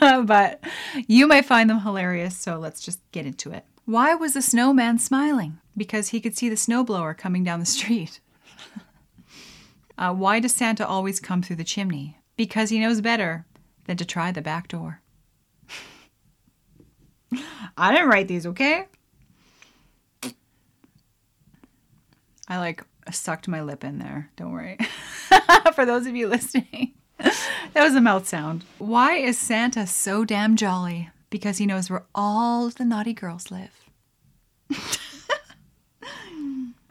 [0.00, 0.62] but
[1.08, 3.64] you might find them hilarious, so let's just get into it.
[3.86, 5.58] Why was the snowman smiling?
[5.76, 8.20] Because he could see the snowblower coming down the street.
[9.98, 12.18] uh, why does Santa always come through the chimney?
[12.36, 13.44] Because he knows better
[13.84, 15.02] than to try the back door.
[17.76, 18.86] I didn't write these, okay?
[22.48, 24.30] I like sucked my lip in there.
[24.36, 24.78] Don't worry.
[25.74, 27.34] For those of you listening, that
[27.76, 28.64] was a mouth sound.
[28.78, 31.10] Why is Santa so damn jolly?
[31.34, 33.90] Because he knows where all the naughty girls live.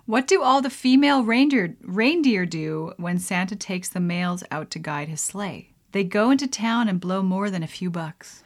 [0.06, 4.80] what do all the female reindeer, reindeer do when Santa takes the males out to
[4.80, 5.70] guide his sleigh?
[5.94, 8.44] They go into town and blow more than a few bucks.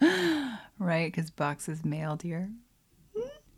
[0.78, 2.48] right, because bucks is male deer.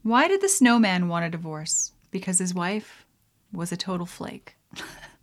[0.02, 1.92] Why did the snowman want a divorce?
[2.10, 3.06] Because his wife
[3.52, 4.56] was a total flake.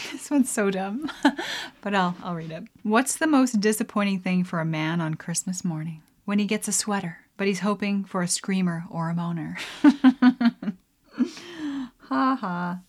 [0.12, 1.10] this one's so dumb,
[1.80, 2.64] but I'll, I'll read it.
[2.82, 6.02] What's the most disappointing thing for a man on Christmas morning?
[6.24, 9.58] When he gets a sweater, but he's hoping for a screamer or a moaner.
[11.98, 12.80] ha ha.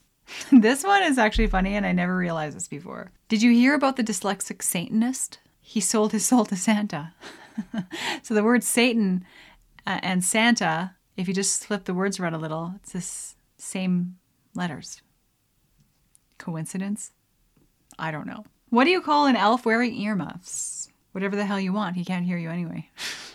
[0.51, 3.11] This one is actually funny, and I never realized this before.
[3.27, 5.39] Did you hear about the dyslexic Satanist?
[5.71, 7.13] he sold his soul to Santa.
[8.21, 9.23] so the word Satan
[9.87, 14.17] uh, and Santa, if you just flip the words around a little, it's the same
[14.53, 15.01] letters.
[16.41, 17.11] Coincidence?
[17.99, 18.43] I don't know.
[18.69, 20.89] What do you call an elf wearing earmuffs?
[21.11, 21.95] Whatever the hell you want.
[21.95, 22.89] He can't hear you anyway.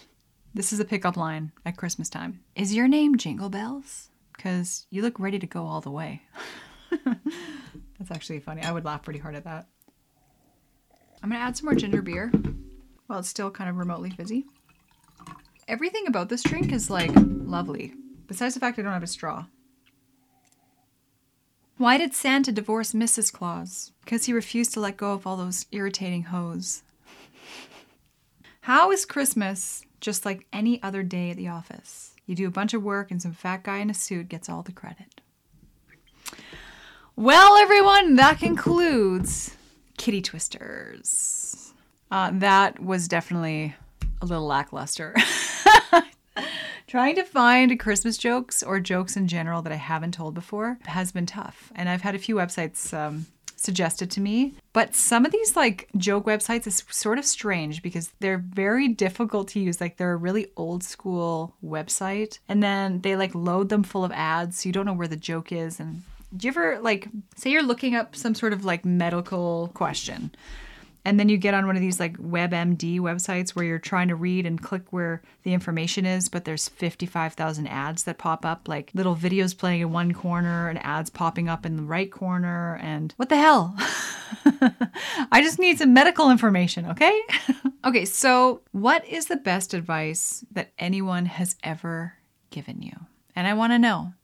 [0.55, 2.41] this is a pickup line at Christmas time.
[2.57, 4.09] Is your name Jingle Bells?
[4.37, 6.23] Because you look ready to go all the way.
[7.05, 8.63] That's actually funny.
[8.63, 9.67] I would laugh pretty hard at that.
[11.23, 12.33] I'm going to add some more ginger beer
[13.07, 14.47] while it's still kind of remotely fizzy.
[15.69, 17.95] Everything about this drink is like lovely,
[18.27, 19.47] besides the fact I don't have a straw.
[21.79, 23.31] Why did Santa divorce Mrs.
[23.31, 23.93] Claus?
[24.03, 26.83] Because he refused to let go of all those irritating hoes.
[28.63, 32.15] How is Christmas just like any other day at the office?
[32.25, 34.63] You do a bunch of work and some fat guy in a suit gets all
[34.63, 35.21] the credit.
[37.15, 39.55] Well, everyone, that concludes
[39.99, 41.75] Kitty Twisters.
[42.11, 43.75] Uh, that was definitely
[44.23, 45.15] a little lackluster.
[46.87, 51.13] Trying to find Christmas jokes or jokes in general that I haven't told before has
[51.13, 51.73] been tough.
[51.75, 54.55] And I've had a few websites um, suggested to me.
[54.73, 59.49] But some of these like joke websites is sort of strange because they're very difficult
[59.49, 59.81] to use.
[59.81, 62.39] Like they're a really old school website.
[62.49, 65.17] And then they like load them full of ads so you don't know where the
[65.17, 65.81] joke is.
[65.81, 66.03] And
[66.37, 70.31] do you ever like say you're looking up some sort of like medical question
[71.07, 74.17] and then you get on one of these like WebMD websites where you're trying to
[74.17, 78.91] read and click where the information is, but there's 55,000 ads that pop up, like
[78.93, 82.81] little videos playing in one corner and ads popping up in the right corner.
[82.83, 83.77] And what the hell?
[85.31, 87.23] I just need some medical information, okay?
[87.85, 92.15] okay, so what is the best advice that anyone has ever
[92.51, 92.99] given you?
[93.37, 94.15] And I want to know.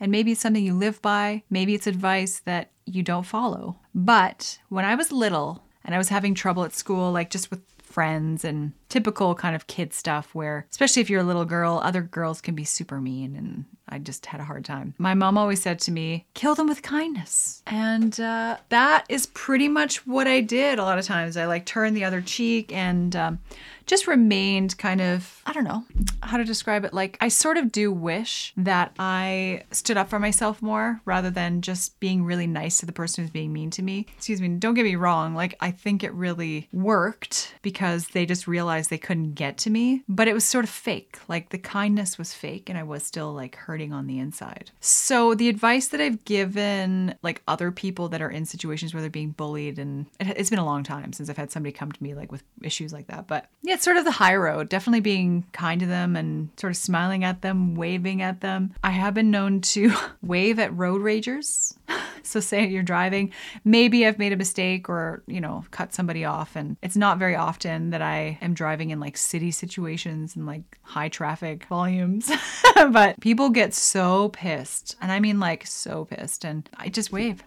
[0.00, 3.78] And maybe it's something you live by, maybe it's advice that you don't follow.
[3.94, 7.60] But when I was little, and I was having trouble at school, like just with
[7.82, 12.00] friends and typical kind of kid stuff where, especially if you're a little girl, other
[12.00, 13.34] girls can be super mean.
[13.34, 14.94] And I just had a hard time.
[14.98, 17.64] My mom always said to me, kill them with kindness.
[17.66, 21.36] And uh, that is pretty much what I did a lot of times.
[21.36, 23.40] I like turned the other cheek and um,
[23.86, 25.84] just remained kind of, I don't know
[26.22, 26.94] how to describe it.
[26.94, 31.60] Like, I sort of do wish that I stood up for myself more rather than
[31.60, 34.06] just being really nice to the person who's being mean to me.
[34.16, 35.34] Excuse me, don't get me wrong.
[35.34, 40.02] Like, I think it really worked because they just realized they couldn't get to me,
[40.08, 41.18] but it was sort of fake.
[41.28, 44.70] Like, the kindness was fake and I was still like hurting on the inside.
[44.80, 49.10] So, the advice that I've given like other people that are in situations where they're
[49.10, 52.14] being bullied, and it's been a long time since I've had somebody come to me
[52.14, 55.44] like with issues like that, but yeah it's sort of the high road, definitely being
[55.52, 58.72] kind to them and sort of smiling at them, waving at them.
[58.84, 59.92] I have been known to
[60.22, 61.74] wave at road ragers.
[62.26, 63.34] So say you're driving,
[63.66, 67.36] maybe I've made a mistake or, you know, cut somebody off and it's not very
[67.36, 72.30] often that I am driving in like city situations and like high traffic volumes.
[72.74, 74.96] but people get so pissed.
[75.00, 77.42] And I mean like so pissed and I just wave.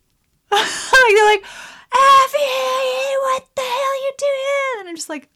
[0.50, 1.44] they're like,
[1.92, 4.80] Effie, what the hell you doing?
[4.80, 5.28] And I'm just like,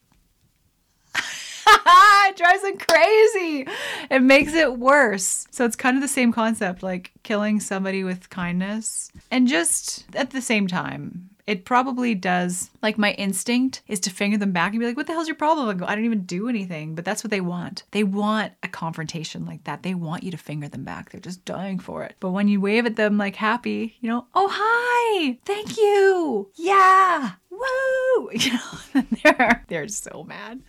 [1.66, 3.66] it drives them crazy.
[4.10, 5.46] It makes it worse.
[5.50, 9.10] So it's kind of the same concept, like killing somebody with kindness.
[9.30, 12.70] And just at the same time, it probably does.
[12.82, 15.36] Like my instinct is to finger them back and be like, "What the hell's your
[15.36, 17.84] problem?" I go, "I don't even do anything." But that's what they want.
[17.90, 19.82] They want a confrontation like that.
[19.82, 21.10] They want you to finger them back.
[21.10, 22.16] They're just dying for it.
[22.20, 27.32] But when you wave at them like happy, you know, "Oh hi, thank you, yeah,
[27.58, 30.60] woo!" You know, they're they're so mad,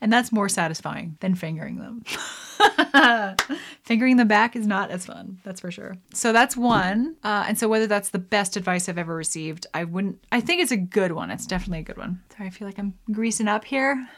[0.00, 2.02] and that's more satisfying than fingering them.
[3.82, 5.96] Fingering them back is not as fun, that's for sure.
[6.12, 7.16] So that's one.
[7.22, 10.24] Uh, and so whether that's the best advice I've ever received, I wouldn't.
[10.32, 11.30] I think it's a good one.
[11.30, 12.20] It's definitely a good one.
[12.36, 14.08] Sorry, I feel like I'm greasing up here.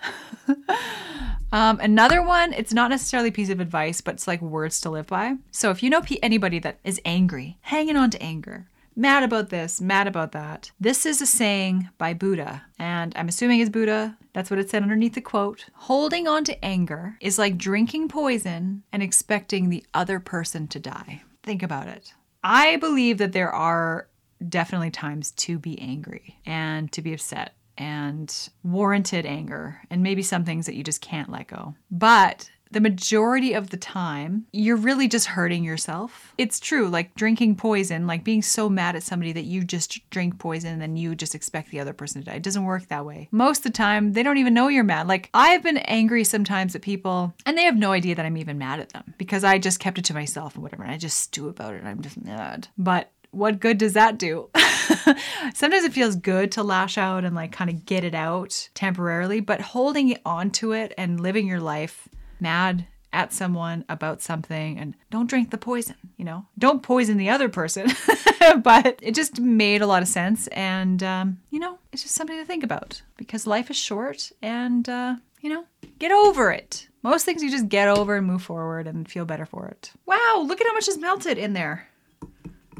[1.52, 2.52] um, another one.
[2.52, 5.36] It's not necessarily a piece of advice, but it's like words to live by.
[5.50, 9.80] So if you know anybody that is angry, hanging on to anger, mad about this,
[9.80, 10.72] mad about that.
[10.80, 14.16] This is a saying by Buddha, and I'm assuming it's Buddha.
[14.32, 15.66] That's what it said underneath the quote.
[15.74, 21.22] Holding on to anger is like drinking poison and expecting the other person to die.
[21.42, 22.14] Think about it.
[22.42, 24.08] I believe that there are
[24.48, 30.44] definitely times to be angry and to be upset and warranted anger, and maybe some
[30.44, 31.74] things that you just can't let go.
[31.90, 36.34] But the majority of the time, you're really just hurting yourself.
[36.38, 40.38] It's true, like drinking poison, like being so mad at somebody that you just drink
[40.38, 42.36] poison and then you just expect the other person to die.
[42.36, 43.28] It doesn't work that way.
[43.30, 45.06] Most of the time, they don't even know you're mad.
[45.06, 48.58] Like, I've been angry sometimes at people and they have no idea that I'm even
[48.58, 50.82] mad at them because I just kept it to myself and whatever.
[50.82, 52.68] And I just stew about it and I'm just mad.
[52.76, 54.48] But what good does that do?
[55.54, 59.40] Sometimes it feels good to lash out and like kind of get it out temporarily,
[59.40, 62.08] but holding on to it and living your life
[62.40, 67.30] mad at someone about something and don't drink the poison, you know, don't poison the
[67.30, 67.90] other person.
[68.62, 70.46] but it just made a lot of sense.
[70.48, 74.88] And, um, you know, it's just something to think about because life is short and,
[74.88, 75.64] uh, you know,
[75.98, 76.88] get over it.
[77.02, 79.92] Most things you just get over and move forward and feel better for it.
[80.04, 81.88] Wow, look at how much is melted in there.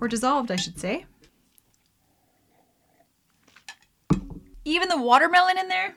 [0.01, 1.07] Or dissolved, I should say.
[4.65, 5.95] Even the watermelon in there?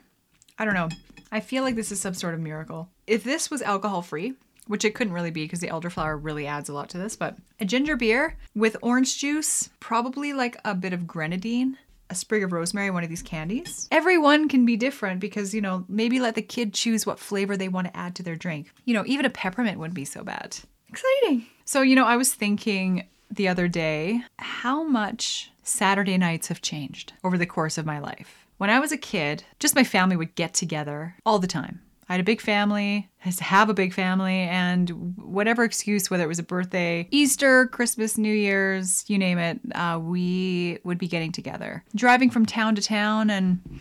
[0.58, 0.88] I don't know.
[1.32, 2.88] I feel like this is some sort of miracle.
[3.06, 4.34] If this was alcohol free,
[4.66, 7.36] which it couldn't really be because the elderflower really adds a lot to this, but
[7.58, 11.76] a ginger beer with orange juice, probably like a bit of grenadine,
[12.08, 13.88] a sprig of rosemary, one of these candies.
[13.90, 17.68] Everyone can be different because, you know, maybe let the kid choose what flavor they
[17.68, 18.72] want to add to their drink.
[18.84, 20.56] You know, even a peppermint wouldn't be so bad.
[20.88, 21.46] Exciting.
[21.64, 27.12] So, you know, I was thinking the other day how much Saturday nights have changed
[27.22, 28.39] over the course of my life.
[28.60, 31.80] When I was a kid, just my family would get together all the time.
[32.10, 36.28] I had a big family, I have a big family, and whatever excuse, whether it
[36.28, 41.32] was a birthday, Easter, Christmas, New Year's, you name it, uh, we would be getting
[41.32, 43.80] together, driving from town to town, and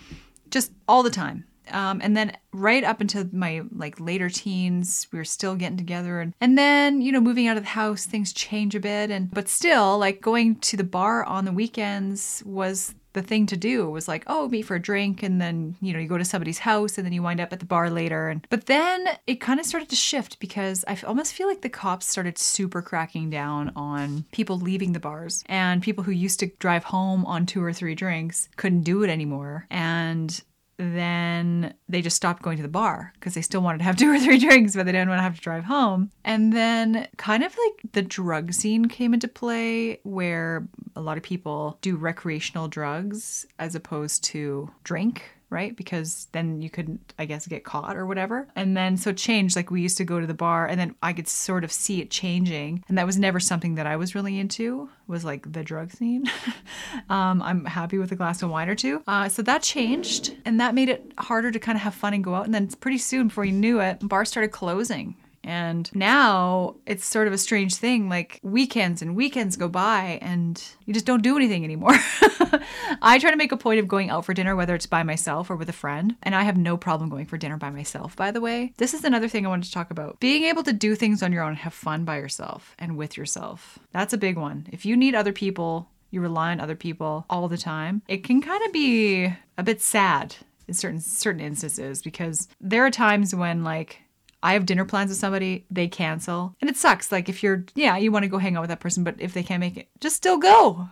[0.50, 1.44] just all the time.
[1.72, 6.20] Um, and then right up until my like later teens we were still getting together
[6.20, 9.30] and and then you know moving out of the house things change a bit and
[9.30, 13.90] but still like going to the bar on the weekends was the thing to do
[13.90, 16.60] was like, oh, meet for a drink, and then you know you go to somebody's
[16.60, 18.30] house, and then you wind up at the bar later.
[18.30, 21.70] And but then it kind of started to shift because I almost feel like the
[21.70, 26.48] cops started super cracking down on people leaving the bars, and people who used to
[26.60, 30.42] drive home on two or three drinks couldn't do it anymore, and
[30.80, 34.10] then they just stopped going to the bar because they still wanted to have two
[34.10, 36.10] or three drinks, but they didn't want to have to drive home.
[36.24, 41.24] And then, kind of like the drug scene came into play where a lot of
[41.24, 45.76] people do recreational drugs as opposed to drink right?
[45.76, 48.48] Because then you couldn't, I guess, get caught or whatever.
[48.56, 49.56] And then so change.
[49.56, 52.02] Like we used to go to the bar and then I could sort of see
[52.02, 52.84] it changing.
[52.88, 56.30] And that was never something that I was really into, was like the drug scene.
[57.10, 59.02] um, I'm happy with a glass of wine or two.
[59.08, 62.24] Uh, so that changed and that made it harder to kind of have fun and
[62.24, 62.46] go out.
[62.46, 65.16] And then pretty soon, before you knew it, bars started closing.
[65.50, 68.08] And now it's sort of a strange thing.
[68.08, 71.94] Like weekends and weekends go by and you just don't do anything anymore.
[73.02, 75.50] I try to make a point of going out for dinner, whether it's by myself
[75.50, 76.16] or with a friend.
[76.22, 78.74] And I have no problem going for dinner by myself, by the way.
[78.78, 80.20] This is another thing I wanted to talk about.
[80.20, 83.80] Being able to do things on your own, have fun by yourself and with yourself.
[83.92, 84.68] That's a big one.
[84.72, 88.40] If you need other people, you rely on other people all the time, it can
[88.40, 90.36] kind of be a bit sad
[90.68, 94.04] in certain certain instances because there are times when like
[94.42, 96.56] I have dinner plans with somebody, they cancel.
[96.62, 97.12] And it sucks.
[97.12, 99.34] Like if you're, yeah, you want to go hang out with that person, but if
[99.34, 100.88] they can't make it, just still go.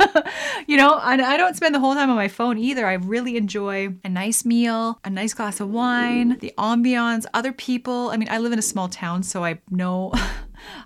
[0.66, 2.86] you know, and I don't spend the whole time on my phone either.
[2.86, 8.10] I really enjoy a nice meal, a nice glass of wine, the ambiance, other people.
[8.10, 10.12] I mean, I live in a small town, so I know.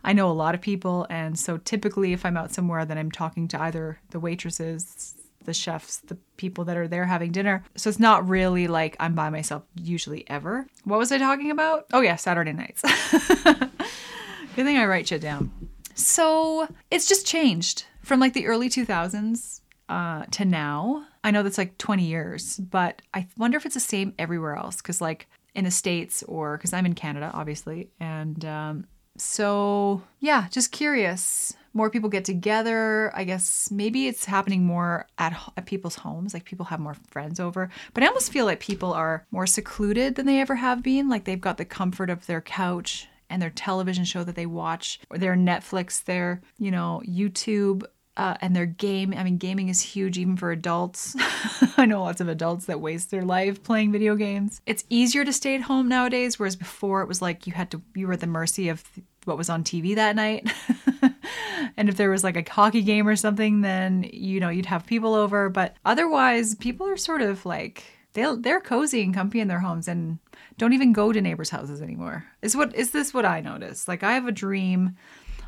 [0.02, 3.10] I know a lot of people, and so typically, if I'm out somewhere, then I'm
[3.10, 5.15] talking to either the waitresses,
[5.46, 7.64] the chefs, the people that are there having dinner.
[7.76, 10.66] So it's not really like I'm by myself usually ever.
[10.84, 11.86] What was I talking about?
[11.92, 12.82] Oh, yeah, Saturday nights.
[13.42, 15.50] Good thing I write shit down.
[15.94, 21.06] So it's just changed from like the early 2000s uh, to now.
[21.24, 24.80] I know that's like 20 years, but I wonder if it's the same everywhere else.
[24.80, 27.88] Cause like in the States or because I'm in Canada, obviously.
[27.98, 28.86] And um,
[29.16, 33.12] so, yeah, just curious more people get together.
[33.14, 37.38] I guess maybe it's happening more at, at people's homes, like people have more friends
[37.38, 37.68] over.
[37.92, 41.08] But I almost feel like people are more secluded than they ever have been.
[41.08, 45.00] Like they've got the comfort of their couch and their television show that they watch,
[45.10, 47.84] or their Netflix, their, you know, YouTube.
[48.18, 49.12] Uh, and their game.
[49.14, 51.14] I mean, gaming is huge even for adults.
[51.76, 54.62] I know lots of adults that waste their life playing video games.
[54.64, 57.82] It's easier to stay at home nowadays, whereas before it was like you had to,
[57.94, 58.82] you were at the mercy of
[59.26, 60.50] what was on TV that night.
[61.76, 64.86] and if there was like a hockey game or something, then you know you'd have
[64.86, 65.48] people over.
[65.48, 67.84] But otherwise, people are sort of like
[68.16, 70.18] they they're cozy and comfy in their homes and
[70.58, 72.24] don't even go to neighbors' houses anymore.
[72.42, 73.86] Is what is this what I notice?
[73.86, 74.96] Like I have a dream.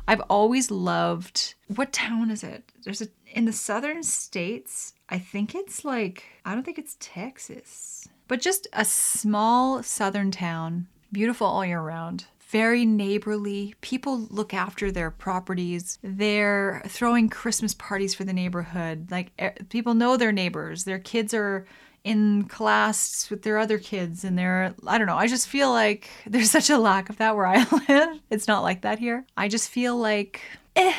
[0.07, 2.71] I've always loved what town is it?
[2.83, 4.93] There's a in the southern states.
[5.09, 10.87] I think it's like I don't think it's Texas, but just a small southern town,
[11.11, 13.75] beautiful all year round very neighborly.
[13.81, 15.99] People look after their properties.
[16.01, 19.09] They're throwing Christmas parties for the neighborhood.
[19.11, 19.31] Like
[19.69, 20.83] people know their neighbors.
[20.83, 21.65] Their kids are
[22.03, 25.17] in class with their other kids and they're I don't know.
[25.17, 27.57] I just feel like there's such a lack of that where I
[27.89, 28.19] live.
[28.31, 29.25] It's not like that here.
[29.37, 30.41] I just feel like
[30.75, 30.93] eh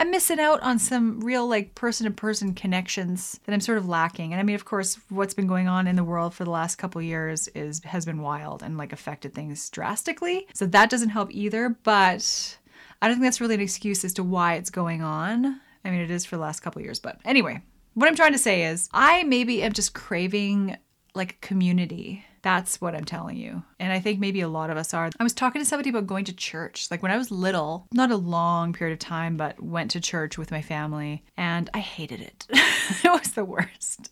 [0.00, 3.88] I'm missing out on some real like person to person connections that I'm sort of
[3.88, 4.32] lacking.
[4.32, 6.76] And I mean, of course, what's been going on in the world for the last
[6.76, 10.46] couple years is has been wild and like affected things drastically.
[10.54, 11.76] So that doesn't help either.
[11.82, 12.58] But
[13.02, 15.60] I don't think that's really an excuse as to why it's going on.
[15.84, 17.62] I mean, it is for the last couple years, but anyway,
[17.94, 20.76] what I'm trying to say is I maybe am just craving
[21.14, 22.24] like community.
[22.42, 23.62] That's what I'm telling you.
[23.78, 25.10] And I think maybe a lot of us are.
[25.18, 26.90] I was talking to somebody about going to church.
[26.90, 30.38] Like when I was little, not a long period of time, but went to church
[30.38, 32.46] with my family and I hated it.
[32.50, 34.10] it was the worst.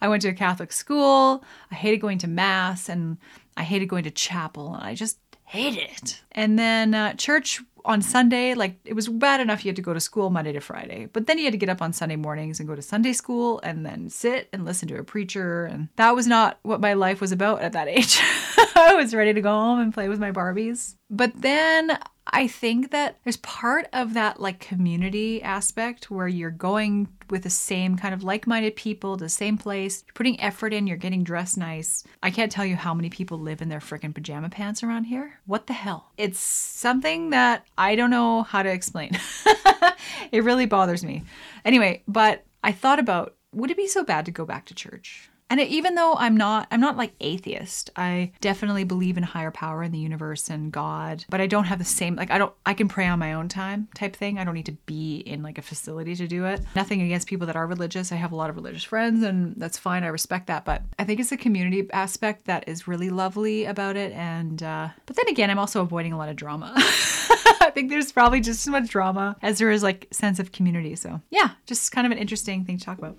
[0.00, 1.44] I went to a Catholic school.
[1.70, 3.18] I hated going to Mass and
[3.56, 4.74] I hated going to chapel.
[4.74, 6.22] And I just hated it.
[6.32, 9.94] And then uh, church on Sunday, like it was bad enough you had to go
[9.94, 12.58] to school Monday to Friday, but then you had to get up on Sunday mornings
[12.58, 15.64] and go to Sunday school and then sit and listen to a preacher.
[15.64, 18.18] And that was not what my life was about at that age.
[18.74, 20.96] I was ready to go home and play with my Barbies.
[21.08, 21.98] But then
[22.28, 27.50] I think that there's part of that like community aspect where you're going with the
[27.50, 31.24] same kind of like minded people the same place, you're putting effort in, you're getting
[31.24, 32.04] dressed nice.
[32.22, 35.34] I can't tell you how many people live in their freaking pajama pants around here.
[35.46, 36.10] What the hell?
[36.16, 39.18] It's something that I don't know how to explain.
[40.32, 41.22] it really bothers me.
[41.64, 45.30] Anyway, but I thought about would it be so bad to go back to church?
[45.48, 49.82] And even though I'm not I'm not like atheist, I definitely believe in higher power
[49.82, 52.74] in the universe and God, but I don't have the same like I don't I
[52.74, 54.38] can pray on my own time type thing.
[54.38, 56.62] I don't need to be in like a facility to do it.
[56.74, 58.10] Nothing against people that are religious.
[58.10, 60.02] I have a lot of religious friends and that's fine.
[60.02, 63.96] I respect that, but I think it's the community aspect that is really lovely about
[63.96, 66.72] it and uh but then again, I'm also avoiding a lot of drama.
[66.76, 70.96] I think there's probably just as much drama as there is like sense of community.
[70.96, 73.16] So yeah, just kind of an interesting thing to talk about.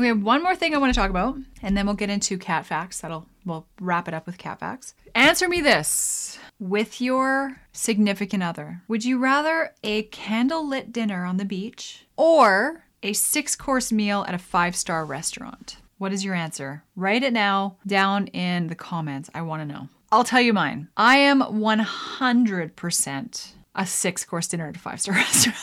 [0.00, 2.38] We have one more thing I want to talk about, and then we'll get into
[2.38, 3.02] cat facts.
[3.02, 4.94] That'll we'll wrap it up with cat facts.
[5.14, 6.38] Answer me this.
[6.58, 13.12] With your significant other, would you rather a candlelit dinner on the beach or a
[13.12, 15.76] six course meal at a five star restaurant?
[15.98, 16.82] What is your answer?
[16.96, 19.28] Write it now down in the comments.
[19.34, 19.90] I want to know.
[20.10, 20.88] I'll tell you mine.
[20.96, 25.58] I am 100% a six course dinner at a five star restaurant.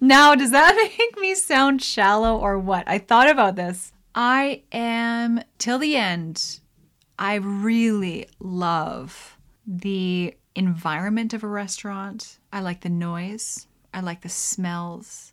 [0.00, 2.84] Now, does that make me sound shallow or what?
[2.86, 3.92] I thought about this.
[4.14, 6.60] I am, till the end,
[7.18, 9.36] I really love
[9.66, 12.38] the environment of a restaurant.
[12.52, 15.32] I like the noise, I like the smells,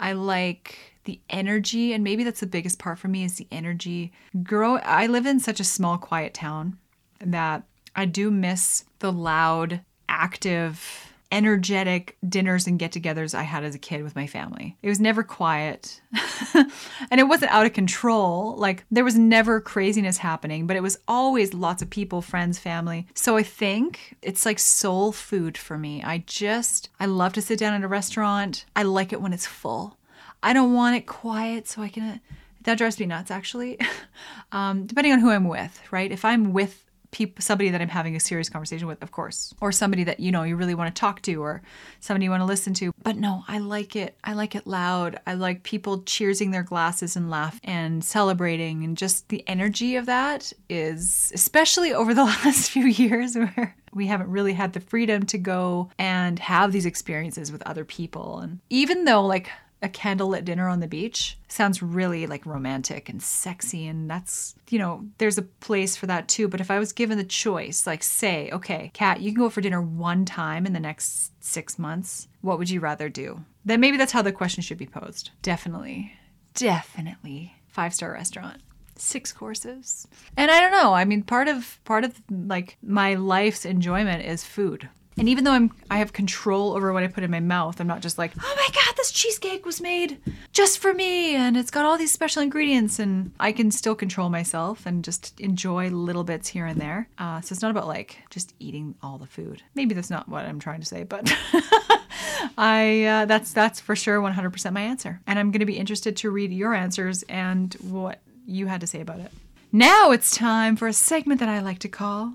[0.00, 4.12] I like the energy, and maybe that's the biggest part for me is the energy.
[4.42, 6.78] Grow I live in such a small, quiet town
[7.20, 13.74] that I do miss the loud, active, energetic dinners and get togethers I had as
[13.74, 14.76] a kid with my family.
[14.82, 16.00] It was never quiet
[16.54, 18.54] and it wasn't out of control.
[18.56, 23.08] Like there was never craziness happening, but it was always lots of people, friends, family.
[23.14, 26.04] So I think it's like soul food for me.
[26.04, 28.64] I just, I love to sit down at a restaurant.
[28.76, 29.98] I like it when it's full.
[30.40, 32.20] I don't want it quiet so I can.
[32.62, 33.78] That drives me nuts, actually.
[34.52, 36.12] um, depending on who I'm with, right?
[36.12, 36.83] If I'm with
[37.14, 40.32] people, somebody that I'm having a serious conversation with, of course, or somebody that you
[40.32, 41.62] know you really want to talk to, or
[42.00, 42.92] somebody you want to listen to.
[43.02, 44.18] But no, I like it.
[44.24, 45.20] I like it loud.
[45.26, 50.06] I like people cheersing their glasses and laugh and celebrating, and just the energy of
[50.06, 55.24] that is, especially over the last few years, where we haven't really had the freedom
[55.26, 58.40] to go and have these experiences with other people.
[58.40, 59.48] And even though, like,
[59.82, 61.38] a candlelit dinner on the beach.
[61.48, 66.28] Sounds really like romantic and sexy and that's you know there's a place for that
[66.28, 66.48] too.
[66.48, 69.60] But if i was given the choice like say okay kat you can go for
[69.60, 73.42] dinner one time in the next six months what would you rather do?
[73.64, 75.30] Then maybe that's how the question should be posed.
[75.40, 76.12] Definitely.
[76.52, 77.54] Definitely.
[77.68, 78.60] Five star restaurant.
[78.96, 80.06] Six courses.
[80.36, 80.92] And i don't know.
[80.92, 85.52] I mean part of part of like my life's enjoyment is food and even though
[85.52, 88.32] I'm I have control over what I put in my mouth, I'm not just like,
[88.36, 90.18] "Oh my god, this cheesecake was made
[90.52, 94.28] just for me and it's got all these special ingredients." And I can still control
[94.28, 97.08] myself and just enjoy little bits here and there.
[97.18, 99.62] Uh, so it's not about like just eating all the food.
[99.74, 101.32] Maybe that's not what I'm trying to say, but
[102.58, 105.20] I uh, that's that's for sure 100% my answer.
[105.26, 108.86] And I'm going to be interested to read your answers and what you had to
[108.86, 109.30] say about it.
[109.72, 112.34] Now it's time for a segment that I like to call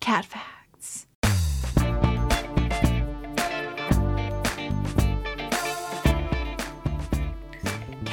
[0.00, 0.55] Cat Fact.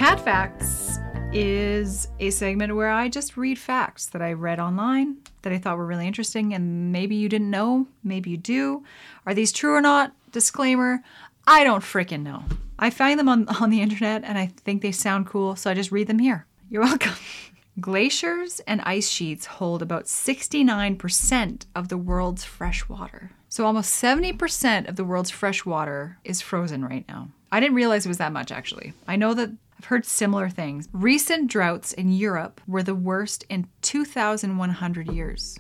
[0.04, 1.00] Cat Facts
[1.32, 5.78] is a segment where I just read facts that I read online that I thought
[5.78, 8.84] were really interesting, and maybe you didn't know, maybe you do.
[9.26, 10.12] Are these true or not?
[10.34, 11.02] Disclaimer
[11.48, 12.44] I don't freaking know.
[12.78, 15.74] I find them on, on the internet and I think they sound cool, so I
[15.74, 16.48] just read them here.
[16.70, 17.16] You're welcome.
[17.80, 23.32] Glaciers and ice sheets hold about 69% of the world's fresh water.
[23.48, 27.30] So almost 70% of the world's fresh water is frozen right now.
[27.54, 28.92] I didn't realize it was that much actually.
[29.08, 29.52] I know that
[29.84, 30.88] I've heard similar things.
[30.94, 35.60] Recent droughts in Europe were the worst in 2,100 years.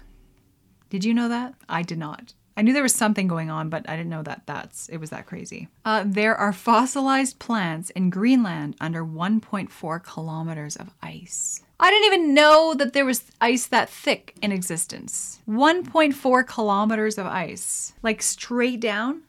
[0.89, 1.55] Did you know that?
[1.67, 2.33] I did not.
[2.55, 5.09] I knew there was something going on, but I didn't know that that's it was
[5.09, 5.67] that crazy.
[5.83, 11.61] Uh, there are fossilized plants in Greenland under 1.4 kilometers of ice.
[11.77, 15.41] I didn't even know that there was ice that thick in existence.
[15.49, 19.23] 1.4 kilometers of ice, like straight down.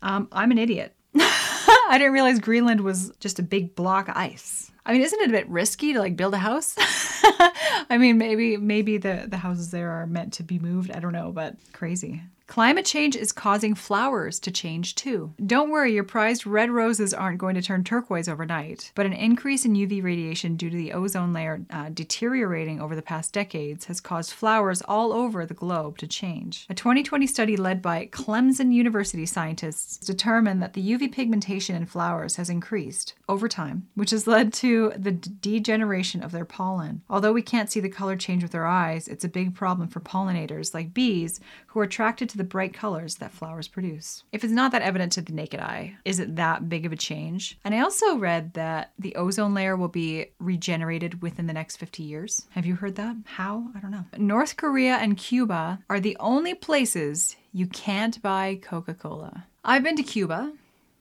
[0.00, 0.94] Um, I'm an idiot.
[1.90, 4.70] I didn't realize Greenland was just a big block of ice.
[4.86, 6.76] I mean, isn't it a bit risky to like build a house?
[6.78, 10.92] I mean, maybe maybe the the houses there are meant to be moved.
[10.92, 12.22] I don't know, but crazy.
[12.50, 15.32] Climate change is causing flowers to change too.
[15.46, 19.64] Don't worry, your prized red roses aren't going to turn turquoise overnight, but an increase
[19.64, 24.00] in UV radiation due to the ozone layer uh, deteriorating over the past decades has
[24.00, 26.66] caused flowers all over the globe to change.
[26.68, 32.34] A 2020 study led by Clemson University scientists determined that the UV pigmentation in flowers
[32.34, 37.02] has increased over time, which has led to the degeneration of their pollen.
[37.08, 40.00] Although we can't see the color change with our eyes, it's a big problem for
[40.00, 41.38] pollinators like bees
[41.68, 44.24] who are attracted to the bright colors that flowers produce.
[44.32, 46.96] If it's not that evident to the naked eye, is it that big of a
[46.96, 47.58] change?
[47.66, 52.02] And I also read that the ozone layer will be regenerated within the next 50
[52.02, 52.46] years.
[52.52, 53.14] Have you heard that?
[53.26, 53.66] How?
[53.76, 54.06] I don't know.
[54.16, 59.44] North Korea and Cuba are the only places you can't buy Coca Cola.
[59.62, 60.50] I've been to Cuba.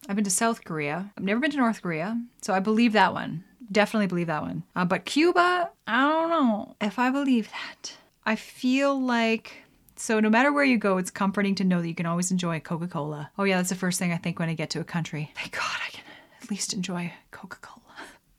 [0.09, 1.09] I've been to South Korea.
[1.17, 3.45] I've never been to North Korea, so I believe that one.
[3.71, 4.63] Definitely believe that one.
[4.75, 7.93] Uh, but Cuba, I don't know if I believe that.
[8.25, 9.63] I feel like
[9.99, 12.57] so no matter where you go, it's comforting to know that you can always enjoy
[12.57, 13.31] a Coca Cola.
[13.37, 15.31] Oh, yeah, that's the first thing I think when I get to a country.
[15.35, 16.03] Thank God I can
[16.41, 17.79] at least enjoy Coca Cola.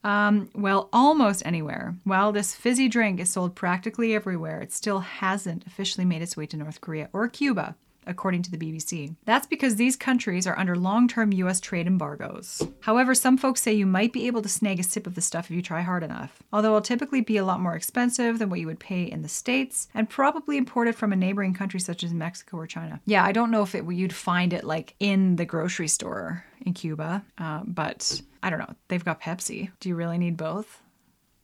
[0.03, 1.95] Um, well, almost anywhere.
[2.03, 6.47] While this fizzy drink is sold practically everywhere, it still hasn't officially made its way
[6.47, 7.75] to North Korea or Cuba
[8.07, 9.15] according to the BBC.
[9.25, 12.65] That's because these countries are under long term US trade embargoes.
[12.81, 15.45] However, some folks say you might be able to snag a sip of the stuff
[15.45, 18.59] if you try hard enough, although it'll typically be a lot more expensive than what
[18.59, 22.13] you would pay in the States and probably imported from a neighboring country such as
[22.13, 22.99] Mexico or China.
[23.05, 26.73] Yeah, I don't know if it, you'd find it like in the grocery store in
[26.73, 28.75] Cuba, uh, but I don't know.
[28.87, 29.71] They've got Pepsi.
[29.79, 30.81] Do you really need both?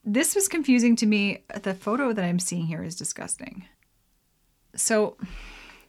[0.04, 1.44] This was confusing to me.
[1.62, 3.66] The photo that I'm seeing here is disgusting.
[4.74, 5.16] So,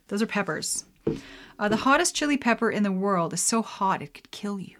[0.09, 0.85] those are peppers.
[1.57, 4.75] Uh, the hottest chili pepper in the world is so hot it could kill you.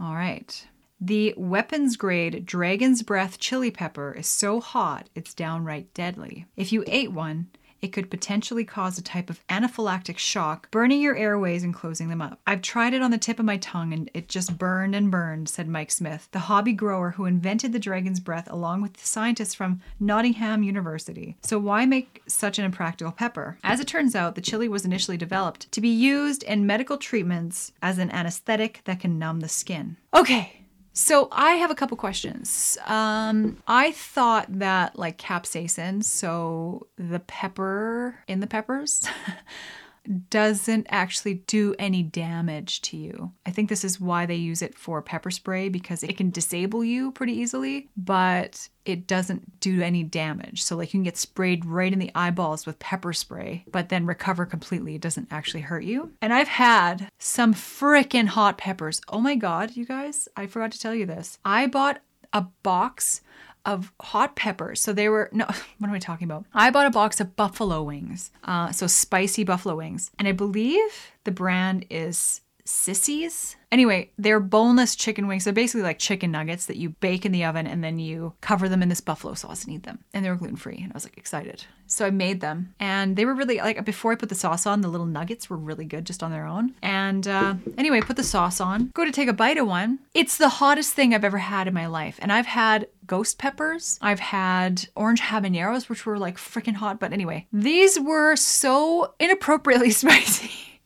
[0.00, 0.66] All right.
[1.00, 6.46] The weapons grade Dragon's Breath chili pepper is so hot it's downright deadly.
[6.56, 7.48] If you ate one,
[7.82, 12.22] it could potentially cause a type of anaphylactic shock, burning your airways and closing them
[12.22, 12.40] up.
[12.46, 15.48] I've tried it on the tip of my tongue and it just burned and burned,
[15.48, 19.82] said Mike Smith, the hobby grower who invented the dragon's breath along with scientists from
[19.98, 21.36] Nottingham University.
[21.42, 23.58] So, why make such an impractical pepper?
[23.64, 27.72] As it turns out, the chili was initially developed to be used in medical treatments
[27.82, 29.96] as an anesthetic that can numb the skin.
[30.14, 30.61] Okay,
[30.92, 32.76] so I have a couple questions.
[32.86, 39.06] Um, I thought that like capsaicin, so the pepper in the peppers,
[40.30, 43.32] doesn't actually do any damage to you.
[43.46, 46.84] I think this is why they use it for pepper spray because it can disable
[46.84, 50.62] you pretty easily, but it doesn't do any damage.
[50.62, 54.06] So, like, you can get sprayed right in the eyeballs with pepper spray, but then
[54.06, 54.96] recover completely.
[54.96, 56.12] It doesn't actually hurt you.
[56.20, 59.00] And I've had some freaking hot peppers.
[59.08, 61.38] Oh my God, you guys, I forgot to tell you this.
[61.44, 62.00] I bought
[62.32, 63.20] a box
[63.64, 64.80] of hot peppers.
[64.80, 65.44] So they were, no,
[65.78, 66.44] what am I talking about?
[66.54, 70.10] I bought a box of buffalo wings, uh, so spicy buffalo wings.
[70.18, 73.56] And I believe the brand is Sissy's.
[73.72, 75.44] Anyway, they're boneless chicken wings.
[75.44, 78.68] They're basically like chicken nuggets that you bake in the oven and then you cover
[78.68, 79.98] them in this buffalo sauce and eat them.
[80.12, 80.80] And they were gluten free.
[80.82, 81.64] And I was like excited.
[81.86, 84.80] So I made them and they were really like before I put the sauce on,
[84.80, 86.74] the little nuggets were really good just on their own.
[86.82, 89.98] And uh, anyway, put the sauce on, go to take a bite of one.
[90.14, 92.18] It's the hottest thing I've ever had in my life.
[92.22, 93.98] And I've had ghost peppers.
[94.00, 96.98] I've had orange habaneros, which were like freaking hot.
[96.98, 100.80] But anyway, these were so inappropriately spicy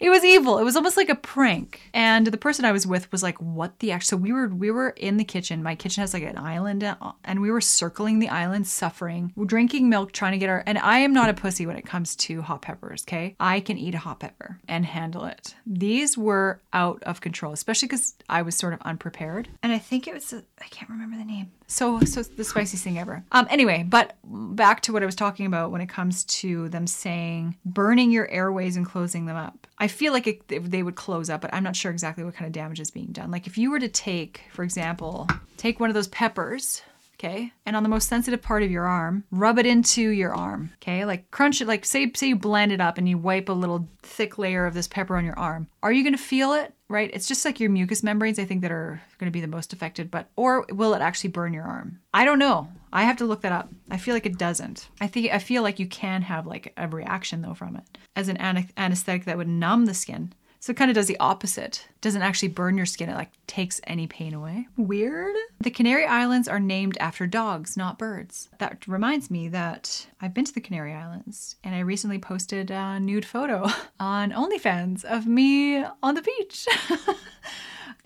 [0.00, 0.58] it was evil.
[0.58, 1.80] It was almost like a prank.
[1.94, 4.70] And the person I was with was like, "What the actual?" So we were we
[4.70, 5.62] were in the kitchen.
[5.62, 9.88] My kitchen has like an island, uh, and we were circling the island, suffering, drinking
[9.88, 10.62] milk, trying to get our.
[10.66, 13.04] And I am not a pussy when it comes to hot peppers.
[13.06, 15.54] Okay, I can eat a hot pepper and handle it.
[15.66, 19.48] These were out of control, especially because I was sort of unprepared.
[19.62, 21.50] And I think it was I can't remember the name.
[21.66, 23.24] So so the spiciest thing ever.
[23.32, 23.46] Um.
[23.50, 27.56] Anyway, but back to what I was talking about when it comes to them saying
[27.64, 29.66] burning your airways and closing them up.
[29.78, 32.46] I feel like it, they would close up, but I'm not sure exactly what kind
[32.46, 33.30] of damage is being done.
[33.30, 36.82] Like if you were to take, for example, take one of those peppers,
[37.18, 37.52] okay?
[37.64, 41.04] And on the most sensitive part of your arm, rub it into your arm, okay?
[41.04, 43.88] Like crunch it, like say say you blend it up and you wipe a little
[44.02, 45.68] thick layer of this pepper on your arm.
[45.82, 46.72] Are you gonna feel it?
[46.88, 47.10] Right?
[47.12, 50.10] It's just like your mucous membranes, I think, that are gonna be the most affected,
[50.10, 52.00] but or will it actually burn your arm?
[52.14, 52.68] I don't know.
[52.92, 53.68] I have to look that up.
[53.90, 54.88] I feel like it doesn't.
[55.00, 58.28] I think I feel like you can have like a reaction though from it as
[58.28, 58.38] an
[58.76, 60.32] anesthetic that would numb the skin.
[60.66, 61.86] So it kind of does the opposite.
[61.90, 64.66] It doesn't actually burn your skin, it like takes any pain away.
[64.76, 65.36] Weird.
[65.60, 68.48] The Canary Islands are named after dogs, not birds.
[68.58, 72.98] That reminds me that I've been to the Canary Islands and I recently posted a
[72.98, 73.68] nude photo
[74.00, 76.66] on OnlyFans of me on the beach.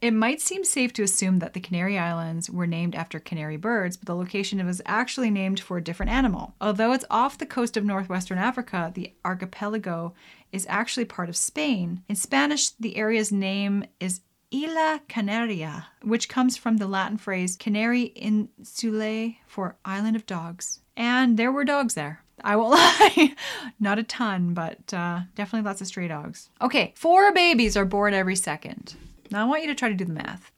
[0.01, 3.98] It might seem safe to assume that the Canary Islands were named after canary birds,
[3.98, 6.55] but the location was actually named for a different animal.
[6.59, 10.14] Although it's off the coast of northwestern Africa, the archipelago
[10.53, 12.03] is actually part of Spain.
[12.09, 18.12] In Spanish, the area's name is Isla Canaria, which comes from the Latin phrase canari
[18.16, 20.80] insulae for island of dogs.
[20.96, 22.22] And there were dogs there.
[22.42, 23.34] I won't lie.
[23.78, 26.48] Not a ton, but uh, definitely lots of stray dogs.
[26.62, 28.96] Okay, four babies are born every second.
[29.31, 30.51] Now I want you to try to do the math.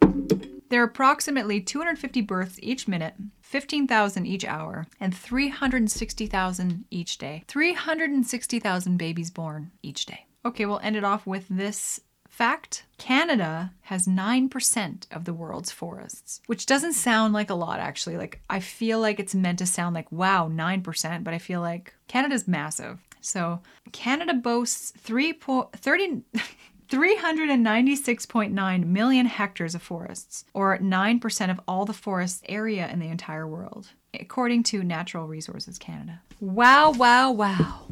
[0.71, 7.45] There are approximately 250 births each minute, 15,000 each hour, and 360,000 each day.
[7.47, 10.25] 360,000 babies born each day.
[10.47, 12.01] Okay, we'll end it off with this
[12.31, 18.17] fact Canada has 9% of the world's forests, which doesn't sound like a lot actually.
[18.17, 21.93] Like, I feel like it's meant to sound like, wow, 9%, but I feel like
[22.09, 23.01] Canada's massive.
[23.21, 23.61] So,
[23.93, 26.23] Canada boasts 3 po- 30.
[26.93, 33.49] 396.9 million hectares of forests, or 9% of all the forest area in the entire
[33.49, 36.21] world, according to Natural Resources Canada.
[36.39, 37.87] Wow, wow, wow.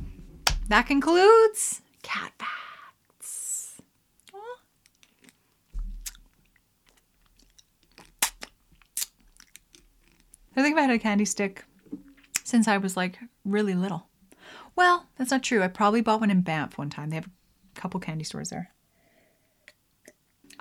[0.68, 3.80] That concludes Cat Facts.
[10.54, 11.64] I think I've had a candy stick
[12.44, 14.08] since I was like really little.
[14.76, 15.62] Well, that's not true.
[15.62, 17.08] I probably bought one in Banff one time.
[17.08, 17.30] They have a
[17.80, 18.74] couple candy stores there.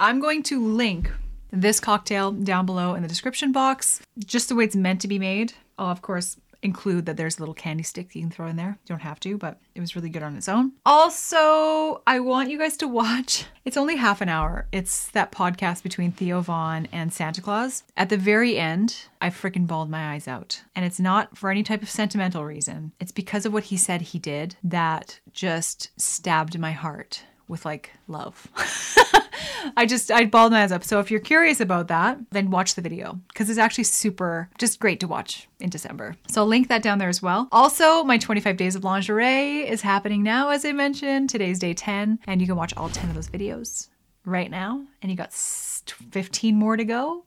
[0.02, 1.12] I'm going to link
[1.52, 5.20] this cocktail down below in the description box, just the way it's meant to be
[5.20, 5.52] made.
[5.78, 8.78] I'll, of course, include that there's a little candy stick you can throw in there.
[8.84, 10.72] You don't have to, but it was really good on its own.
[10.86, 13.46] Also, I want you guys to watch.
[13.66, 14.66] It's only half an hour.
[14.72, 17.84] It's that podcast between Theo Von and Santa Claus.
[17.96, 20.64] At the very end, I freaking bawled my eyes out.
[20.76, 22.94] And it's not for any type of sentimental reason.
[23.00, 27.92] It's because of what he said he did that just stabbed my heart with like
[28.08, 28.48] love.
[29.76, 30.84] I just I bawled my eyes up.
[30.84, 34.80] So if you're curious about that, then watch the video because it's actually super just
[34.80, 36.16] great to watch in December.
[36.28, 37.48] So I'll link that down there as well.
[37.52, 41.30] Also, my 25 days of lingerie is happening now, as I mentioned.
[41.30, 43.90] Today's day 10, and you can watch all 10 of those videos
[44.26, 44.84] right now.
[45.02, 47.24] And you got 15 more to go,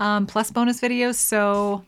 [0.00, 1.14] um, plus bonus videos.
[1.14, 1.84] So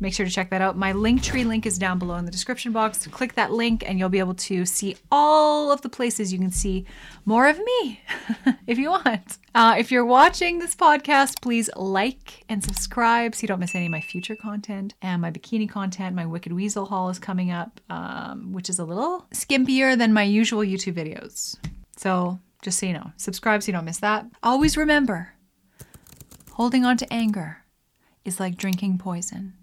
[0.00, 0.76] make sure to check that out.
[0.76, 3.06] My Linktree link is down below in the description box.
[3.06, 6.50] Click that link and you'll be able to see all of the places you can
[6.50, 6.86] see
[7.26, 8.00] more of me
[8.66, 9.38] if you want.
[9.54, 13.86] Uh, if you're watching this podcast, please like and subscribe so you don't miss any
[13.86, 16.16] of my future content and my bikini content.
[16.16, 20.22] My Wicked Weasel haul is coming up, um, which is a little skimpier than my
[20.22, 21.56] usual YouTube videos.
[21.96, 24.26] So just so you know, subscribe so you don't miss that.
[24.42, 25.34] Always remember,
[26.52, 27.58] holding on to anger
[28.24, 29.54] is like drinking poison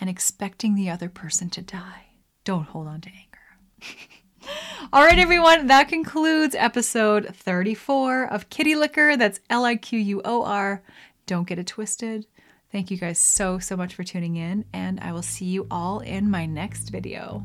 [0.00, 2.06] and expecting the other person to die.
[2.44, 3.98] Don't hold on to anger.
[4.92, 9.16] All right, everyone, that concludes episode 34 of Kitty Liquor.
[9.16, 10.82] That's L I Q U O R.
[11.26, 12.26] Don't get it twisted.
[12.72, 16.00] Thank you guys so, so much for tuning in, and I will see you all
[16.00, 17.44] in my next video.